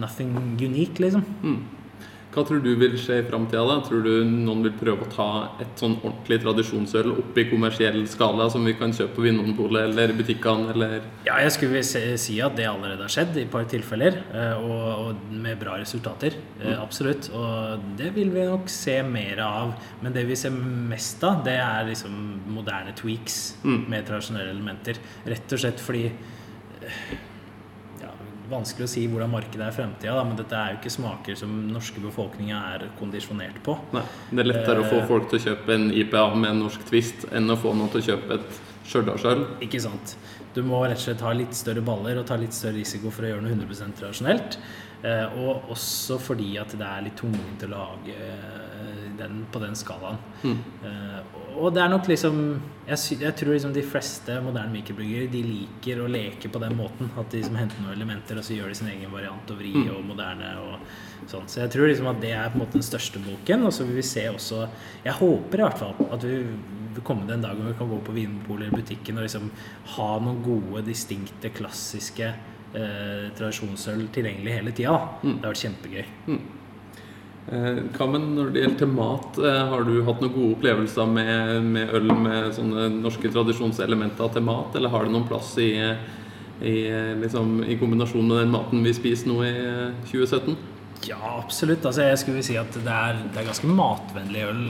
nothing 0.00 0.36
unique, 0.60 1.00
liksom. 1.02 1.24
Mm. 1.42 1.81
Hva 2.32 2.42
tror 2.48 2.62
du 2.64 2.70
vil 2.80 2.94
skje 2.96 3.18
i 3.20 3.24
framtida? 3.28 3.74
Tror 3.84 4.04
du 4.06 4.12
noen 4.24 4.62
vil 4.64 4.72
prøve 4.80 5.04
å 5.04 5.10
ta 5.12 5.28
et 5.60 5.80
sånn 5.80 5.98
ordentlig 5.98 6.38
tradisjonsøl 6.40 7.10
opp 7.12 7.36
i 7.36 7.44
kommersiell 7.50 7.98
skala, 8.08 8.46
som 8.52 8.64
vi 8.64 8.72
kan 8.78 8.94
kjøpe 8.96 9.18
på 9.18 9.26
Vinmonopolet 9.26 9.90
eller 9.90 10.14
butikkene, 10.16 10.72
eller 10.72 10.94
Ja, 11.26 11.36
jeg 11.44 11.52
skulle 11.58 11.82
si 11.84 12.38
at 12.40 12.56
det 12.56 12.68
allerede 12.70 13.04
har 13.04 13.12
skjedd 13.12 13.36
i 13.36 13.44
et 13.44 13.52
par 13.52 13.66
tilfeller, 13.68 14.16
eh, 14.32 14.54
og, 14.64 14.86
og 15.02 15.34
med 15.44 15.60
bra 15.60 15.76
resultater. 15.80 16.38
Eh, 16.60 16.70
mm. 16.70 16.78
Absolutt. 16.80 17.28
Og 17.36 17.84
det 17.98 18.14
vil 18.16 18.32
vi 18.32 18.46
nok 18.48 18.72
se 18.72 18.96
mer 19.04 19.42
av. 19.44 19.74
Men 20.00 20.16
det 20.16 20.24
vi 20.28 20.38
ser 20.38 20.56
mest 20.56 21.20
av, 21.28 21.42
det 21.44 21.58
er 21.60 21.90
liksom 21.90 22.16
moderne 22.54 22.96
tweaks 22.96 23.42
mm. 23.66 23.82
med 23.92 24.08
tradisjonelle 24.08 24.56
elementer. 24.56 25.04
Rett 25.28 25.52
og 25.52 25.62
slett 25.66 25.84
fordi 25.84 26.06
vanskelig 28.52 28.86
å 28.86 28.92
si 28.92 29.04
hvordan 29.10 29.32
markedet 29.32 29.64
er 29.66 29.72
i 29.72 29.76
fremtida, 29.76 30.24
men 30.26 30.38
dette 30.38 30.58
er 30.58 30.74
jo 30.74 30.80
ikke 30.80 30.92
smaker 30.94 31.38
som 31.38 31.54
den 31.54 31.72
norske 31.74 32.02
befolkninga 32.02 32.60
er 32.74 32.86
kondisjonert 32.98 33.62
på. 33.64 33.76
Nei, 33.96 34.04
Det 34.30 34.44
er 34.44 34.50
lettere 34.50 34.82
uh, 34.82 34.84
å 34.84 34.90
få 34.90 35.00
eh, 35.00 35.08
folk 35.08 35.30
til 35.30 35.40
å 35.40 35.44
kjøpe 35.48 35.78
en 35.78 35.88
IPA 36.02 36.26
med 36.36 36.50
en 36.50 36.62
norsk 36.66 36.84
twist 36.88 37.26
enn 37.32 37.52
å 37.52 37.58
få 37.60 37.74
noen 37.76 37.92
til 37.92 38.02
å 38.02 38.08
kjøpe 38.12 38.38
et 38.38 38.60
Stjørdalsøl. 38.86 39.44
Ikke 39.64 39.80
sant. 39.82 40.16
Du 40.52 40.62
må 40.66 40.82
rett 40.84 41.00
og 41.00 41.06
slett 41.06 41.24
ha 41.24 41.32
litt 41.36 41.56
større 41.56 41.84
baller 41.84 42.20
og 42.20 42.26
ta 42.28 42.36
litt 42.40 42.56
større 42.56 42.80
risiko 42.80 43.12
for 43.14 43.24
å 43.24 43.32
gjøre 43.32 43.44
noe 43.44 43.54
100 43.54 43.94
tradisjonelt. 43.98 44.58
Uh, 45.02 45.38
og 45.42 45.70
også 45.74 46.14
fordi 46.22 46.52
at 46.62 46.76
det 46.78 46.86
er 46.86 47.06
litt 47.08 47.16
tungvint 47.18 47.64
å 47.66 47.70
lage 47.72 48.14
uh, 48.14 49.06
den 49.18 49.40
på 49.50 49.62
den 49.62 49.74
skalaen. 49.78 50.20
Mm. 50.42 50.60
og 51.58 51.74
det 51.74 51.82
er 51.82 51.90
nok 51.90 52.06
liksom 52.10 52.36
jeg, 52.86 53.18
jeg, 53.20 53.32
tror 53.38 53.52
liksom 53.52 53.74
de 53.74 53.84
fleste 53.86 54.38
moderne 54.42 54.72
mikrobryggere 54.72 55.28
de 55.30 55.42
liker 55.46 56.00
å 56.02 56.08
leke 56.10 56.50
på 56.50 56.62
den 56.62 56.74
måten. 56.78 57.10
At 57.18 57.30
de 57.30 57.40
liksom 57.42 57.58
henter 57.58 57.82
noen 57.82 57.96
elementer 57.96 58.38
og 58.38 58.46
så 58.46 58.56
gjør 58.56 58.72
de 58.72 58.78
sin 58.78 58.90
egen 58.92 59.12
variant 59.14 59.52
og 59.52 59.60
vri 59.60 59.74
mm. 59.74 59.90
og 59.94 60.06
moderne. 60.12 60.52
og 60.62 61.28
sånn. 61.30 61.48
Så 61.50 61.62
jeg 61.62 61.74
tror 61.74 61.90
liksom 61.90 62.10
at 62.10 62.22
det 62.22 62.32
er 62.34 62.50
på 62.50 62.58
en 62.58 62.64
måte 62.64 62.78
den 62.78 62.86
største 62.86 63.22
boken. 63.22 63.66
Og 63.68 63.74
så 63.74 63.86
vil 63.88 64.00
vi 64.00 64.06
se 64.06 64.26
også 64.30 64.64
Jeg 65.04 65.18
håper 65.18 65.60
i 65.60 65.66
hvert 65.66 65.82
fall 65.82 66.08
at 66.08 66.26
vi 66.26 66.40
komme 67.00 67.24
den 67.28 67.40
dagen 67.44 67.66
vi 67.66 67.74
kan 67.78 67.88
gå 67.88 67.98
på 68.04 68.12
Vinmonopolet 68.12 68.68
eller 68.68 68.82
butikken 68.82 69.18
og 69.18 69.24
liksom 69.26 69.50
ha 69.96 70.08
noen 70.20 70.42
gode, 70.44 70.84
distinkte, 70.86 71.52
klassiske 71.56 72.28
eh, 72.28 73.30
tradisjonsøl 73.38 74.08
tilgjengelig 74.12 74.58
hele 74.58 74.74
tida. 74.76 74.98
Mm. 75.22 75.38
Det 75.38 75.46
har 75.46 75.54
vært 75.54 75.64
kjempegøy. 75.64 76.04
Mm. 76.28 76.42
Eh, 77.42 77.78
hva 77.96 78.06
med 78.06 78.26
når 78.36 78.50
det 78.52 78.60
gjelder 78.62 78.80
til 78.84 78.92
mat? 78.94 79.38
Eh, 79.42 79.62
har 79.72 79.86
du 79.88 79.94
hatt 80.06 80.20
noen 80.22 80.34
gode 80.34 80.56
opplevelser 80.58 81.08
med, 81.10 81.70
med, 81.72 81.94
øl 81.98 82.12
med 82.14 82.52
sånne 82.58 82.88
norske 83.00 83.32
tradisjonselementer 83.32 84.36
til 84.36 84.46
mat, 84.46 84.76
eller 84.78 84.92
har 84.92 85.08
det 85.08 85.14
noen 85.16 85.26
plass 85.30 85.56
i, 85.62 85.72
i, 86.62 86.76
liksom, 87.22 87.64
i 87.66 87.78
kombinasjon 87.80 88.28
med 88.28 88.44
den 88.44 88.54
maten 88.54 88.84
vi 88.86 88.94
spiser 88.94 89.32
nå 89.32 89.40
i 89.48 89.56
2017? 90.12 90.60
Ja, 91.08 91.18
absolutt. 91.40 91.82
Altså, 91.88 92.04
jeg 92.06 92.20
skulle 92.22 92.44
si 92.46 92.54
at 92.60 92.70
det 92.78 92.94
er, 92.94 93.18
det 93.32 93.40
er 93.40 93.48
ganske 93.48 93.70
matvennlig 93.70 94.46
øl, 94.46 94.62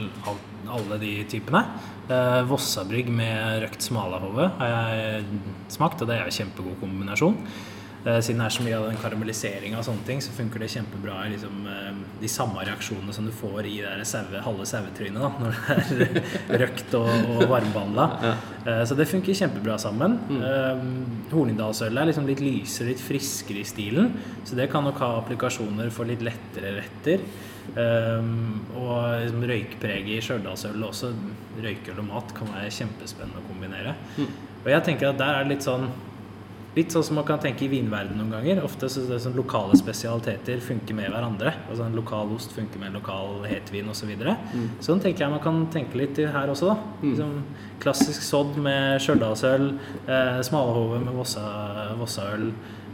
alle 0.71 0.99
de 1.01 1.13
typene. 1.31 1.65
Eh, 2.11 2.41
Vossabrygg 2.49 3.11
med 3.13 3.63
røkt 3.65 3.85
smalahove 3.85 4.49
har 4.59 4.73
jeg 4.73 5.29
smakt, 5.73 6.01
og 6.01 6.09
det 6.09 6.19
er 6.19 6.27
en 6.27 6.37
kjempegod 6.41 6.79
kombinasjon. 6.81 7.39
Eh, 8.03 8.17
siden 8.19 8.41
det 8.41 8.47
er 8.49 8.51
så 8.51 8.63
mye 8.65 8.75
av 8.75 8.85
den 8.89 8.97
karamelliseringa 8.99 9.77
og 9.79 9.85
sånne 9.87 10.03
ting, 10.03 10.19
så 10.23 10.33
funker 10.35 10.59
det 10.59 10.67
kjempebra 10.73 11.21
i 11.23 11.29
liksom, 11.37 11.61
eh, 11.71 12.01
de 12.19 12.31
samme 12.31 12.65
reaksjonene 12.67 13.15
som 13.15 13.29
du 13.29 13.31
får 13.31 13.69
i 13.69 13.77
det 13.79 14.07
sauve, 14.09 14.41
halve 14.43 14.67
sauetrynet 14.67 15.39
når 15.39 15.55
det 15.55 16.09
er 16.09 16.59
røkt 16.65 16.97
og, 16.99 17.07
og 17.07 17.45
varmebehandla. 17.47 18.09
Ja. 18.25 18.33
Eh, 18.65 18.83
så 18.89 18.97
det 18.99 19.07
funker 19.07 19.39
kjempebra 19.39 19.77
sammen. 19.79 20.17
Mm. 20.27 20.91
Hornindalsølet 21.31 22.01
er 22.01 22.11
liksom 22.11 22.27
litt 22.27 22.43
lysere, 22.43 22.91
litt 22.91 23.03
friskere 23.03 23.63
i 23.63 23.67
stilen, 23.67 24.11
så 24.43 24.59
det 24.59 24.67
kan 24.73 24.83
nok 24.83 24.99
ha 24.99 25.13
applikasjoner 25.21 25.93
for 25.95 26.09
litt 26.09 26.25
lettere 26.27 26.75
retter. 26.81 27.23
Um, 27.73 28.63
og 28.77 29.23
liksom 29.23 29.45
røykpreget 29.49 30.09
i 30.13 30.21
Stjørdalsølet 30.21 30.87
også 30.87 31.13
røykøl 31.63 32.01
og 32.03 32.09
mat, 32.09 32.33
kan 32.37 32.51
være 32.53 32.73
kjempespennende 32.75 33.41
å 33.41 33.45
kombinere. 33.47 33.95
Mm. 34.17 34.33
Og 34.63 34.73
jeg 34.73 34.85
tenker 34.87 35.09
at 35.09 35.21
der 35.21 35.37
er 35.37 35.45
det 35.45 35.55
litt 35.55 35.67
sånn 35.69 35.87
Litt 36.73 36.89
sånn 36.89 37.03
som 37.05 37.19
man 37.19 37.25
kan 37.27 37.37
tenke 37.37 37.67
i 37.67 37.69
vinverden 37.69 38.17
noen 38.17 38.31
ganger. 38.33 38.63
Ofte 38.65 38.87
så 38.89 39.03
det 39.05 39.19
sånn 39.21 39.35
lokale 39.37 39.75
spesialiteter 39.77 40.57
funker 40.57 40.97
med 40.97 41.11
hverandre. 41.13 41.51
Altså 41.67 41.85
En 41.85 41.93
lokal 41.93 42.31
ost 42.33 42.55
funker 42.55 42.81
med 42.81 42.89
en 42.89 42.97
lokal 42.97 43.43
hetvin 43.45 43.91
osv. 43.91 43.99
Så 43.99 44.09
videre. 44.09 44.33
mm. 44.55 44.71
Sånn 44.81 45.03
tenker 45.03 45.21
jeg 45.21 45.35
man 45.35 45.43
kan 45.43 45.59
tenke 45.69 45.99
litt 46.01 46.17
her 46.17 46.49
også. 46.49 46.71
da 46.71 47.03
mm. 47.03 47.11
liksom, 47.11 47.35
Klassisk 47.83 48.25
sodd 48.25 48.57
med 48.57 48.97
stjørdalsøl, 49.05 49.67
eh, 50.07 50.41
smalahove 50.49 51.03
med 51.03 51.13
vossaøl 51.13 51.99
vossa 52.01 52.25
eh, 52.39 52.49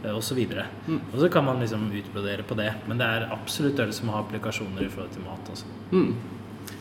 osv. 0.08 0.40
Og, 0.46 0.88
mm. 0.88 1.00
og 1.12 1.16
så 1.20 1.28
kan 1.32 1.44
man 1.44 1.60
liksom 1.62 1.88
utbrodere 1.92 2.46
på 2.46 2.56
det. 2.58 2.72
Men 2.88 3.00
det 3.00 3.08
er 3.08 3.30
absolutt 3.34 3.80
øl 3.82 3.92
som 3.94 4.12
har 4.12 4.24
applikasjoner 4.24 4.86
i 4.86 4.92
forhold 4.92 5.12
til 5.16 5.26
mat. 5.26 5.50
Også. 5.52 5.66
Mm. 5.92 6.14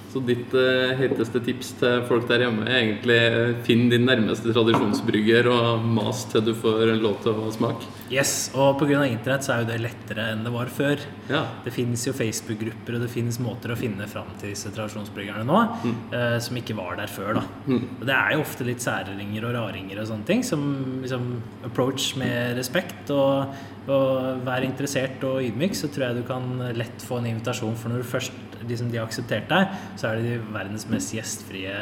Så 0.10 0.22
ditt 0.26 0.54
uh, 0.58 0.90
heteste 0.98 1.42
tips 1.46 1.76
til 1.78 2.02
folk 2.10 2.26
der 2.30 2.42
hjemme 2.46 2.66
er 2.66 2.80
egentlig 2.80 3.18
uh, 3.30 3.52
finn 3.66 3.86
din 3.92 4.08
nærmeste 4.10 4.50
tradisjonsbrygger 4.56 5.50
og 5.52 5.86
mas 5.86 6.24
til 6.32 6.48
du 6.48 6.56
får 6.58 6.96
lov 6.98 7.20
til 7.22 7.38
å 7.38 7.52
smake. 7.54 7.86
Yes, 8.10 8.50
og 8.58 8.80
pga. 8.82 9.04
internett 9.06 9.46
så 9.46 9.54
er 9.54 9.62
jo 9.62 9.70
det 9.70 9.78
lettere 9.84 10.32
enn 10.34 10.42
det 10.48 10.54
var 10.56 10.72
før. 10.74 11.06
Ja. 11.30 11.44
Det 11.66 11.74
finnes 11.76 12.08
jo 12.08 12.16
Facebook-grupper 12.18 12.98
og 12.98 13.06
det 13.06 13.12
finnes 13.14 13.38
måter 13.44 13.76
å 13.76 13.78
finne 13.78 14.10
fram 14.10 14.34
til 14.42 14.56
disse 14.56 14.74
tradisjonsbryggerne 14.74 15.46
nå 15.46 15.62
mm. 15.84 15.96
uh, 16.16 16.38
som 16.42 16.58
ikke 16.58 16.78
var 16.80 16.98
der 16.98 17.14
før. 17.14 17.38
da. 17.38 17.46
Mm. 17.70 17.86
Og 18.00 18.06
det 18.10 18.18
er 18.18 18.34
jo 18.34 18.44
ofte 18.48 18.66
litt 18.66 18.86
særringer 18.86 19.46
og 19.46 19.58
raringer 19.60 20.02
og 20.02 20.10
sånne 20.10 20.30
ting 20.30 20.46
som 20.48 20.64
liksom 21.04 21.32
approach 21.70 22.16
med 22.18 22.58
respekt 22.58 23.14
og, 23.14 23.54
og 23.86 24.42
være 24.48 24.66
interessert 24.66 25.22
og 25.30 25.44
ydmyk, 25.46 25.78
så 25.78 25.94
tror 25.94 26.10
jeg 26.10 26.24
du 26.24 26.28
kan 26.30 26.50
lett 26.74 27.06
få 27.06 27.22
en 27.22 27.30
invitasjon. 27.36 27.78
For 27.78 27.94
når 27.94 28.02
du 28.02 28.10
først 28.10 28.49
liksom, 28.68 28.90
de 28.92 28.98
har 29.00 29.08
akseptert 29.08 29.50
deg, 29.52 29.76
så 30.00 30.10
er 30.12 30.24
de 30.24 30.38
verdens 30.54 30.88
mest 30.92 31.14
gjestfrie, 31.16 31.74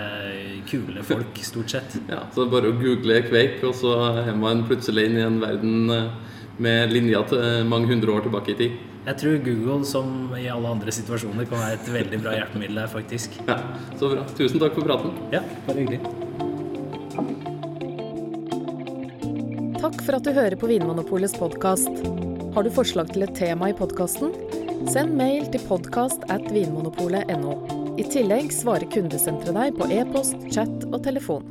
kule 0.69 1.03
folk, 1.07 1.39
stort 1.45 1.73
sett. 1.77 1.97
Ja, 2.11 2.23
Så 2.33 2.43
det 2.43 2.47
er 2.49 2.53
bare 2.57 2.73
å 2.73 2.77
google 2.79 3.21
Kveik, 3.27 3.61
og 3.67 3.75
så 3.77 3.95
er 4.25 4.35
man 4.37 4.65
plutselig 4.67 5.07
inn 5.09 5.17
i 5.19 5.25
en 5.25 5.39
verden 5.43 5.89
eh, 5.93 6.11
med 6.63 6.93
linjer 6.93 7.25
til 7.29 7.65
mange 7.69 7.89
hundre 7.91 8.15
år 8.17 8.27
tilbake 8.27 8.53
i 8.53 8.59
tid. 8.61 8.77
Jeg 9.07 9.19
tror 9.21 9.37
Google, 9.45 9.85
som 9.87 10.33
i 10.35 10.49
alle 10.51 10.67
andre 10.67 10.91
situasjoner, 10.91 11.45
kan 11.47 11.61
være 11.61 11.77
et 11.77 11.91
veldig 11.93 12.17
bra 12.25 12.33
hjelpemiddel 12.35 12.81
her, 12.81 12.89
faktisk. 12.91 13.37
Ja, 13.47 13.61
Så 13.95 14.09
bra. 14.11 14.25
Tusen 14.35 14.59
takk 14.59 14.75
for 14.75 14.83
praten. 14.83 15.13
Ja, 15.31 15.39
bare 15.67 15.79
hyggelig. 15.85 16.01
Takk 19.77 20.01
for 20.03 20.17
at 20.17 20.25
du 20.27 20.33
hører 20.35 20.57
på 20.59 20.67
Vinmonopolets 20.67 21.37
podkast. 21.39 22.03
Har 22.57 22.65
du 22.65 22.73
forslag 22.73 23.13
til 23.13 23.23
et 23.23 23.35
tema 23.37 23.69
i 23.71 23.77
podkasten? 23.77 24.33
Send 24.85 25.15
mail 25.17 25.47
til 25.49 25.63
podkast 25.65 26.27
at 26.29 26.43
vinmonopolet.no. 26.53 27.53
I 27.97 28.03
tillegg 28.05 28.51
svarer 28.53 28.85
kundesenteret 28.93 29.55
deg 29.57 29.79
på 29.79 29.87
e-post, 29.89 30.37
chat 30.53 30.85
og 30.91 30.99
telefon. 31.07 31.47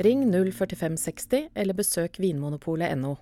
Ring 0.00 0.24
04560 0.32 1.50
eller 1.52 1.76
besøk 1.76 2.16
vinmonopolet.no. 2.22 3.12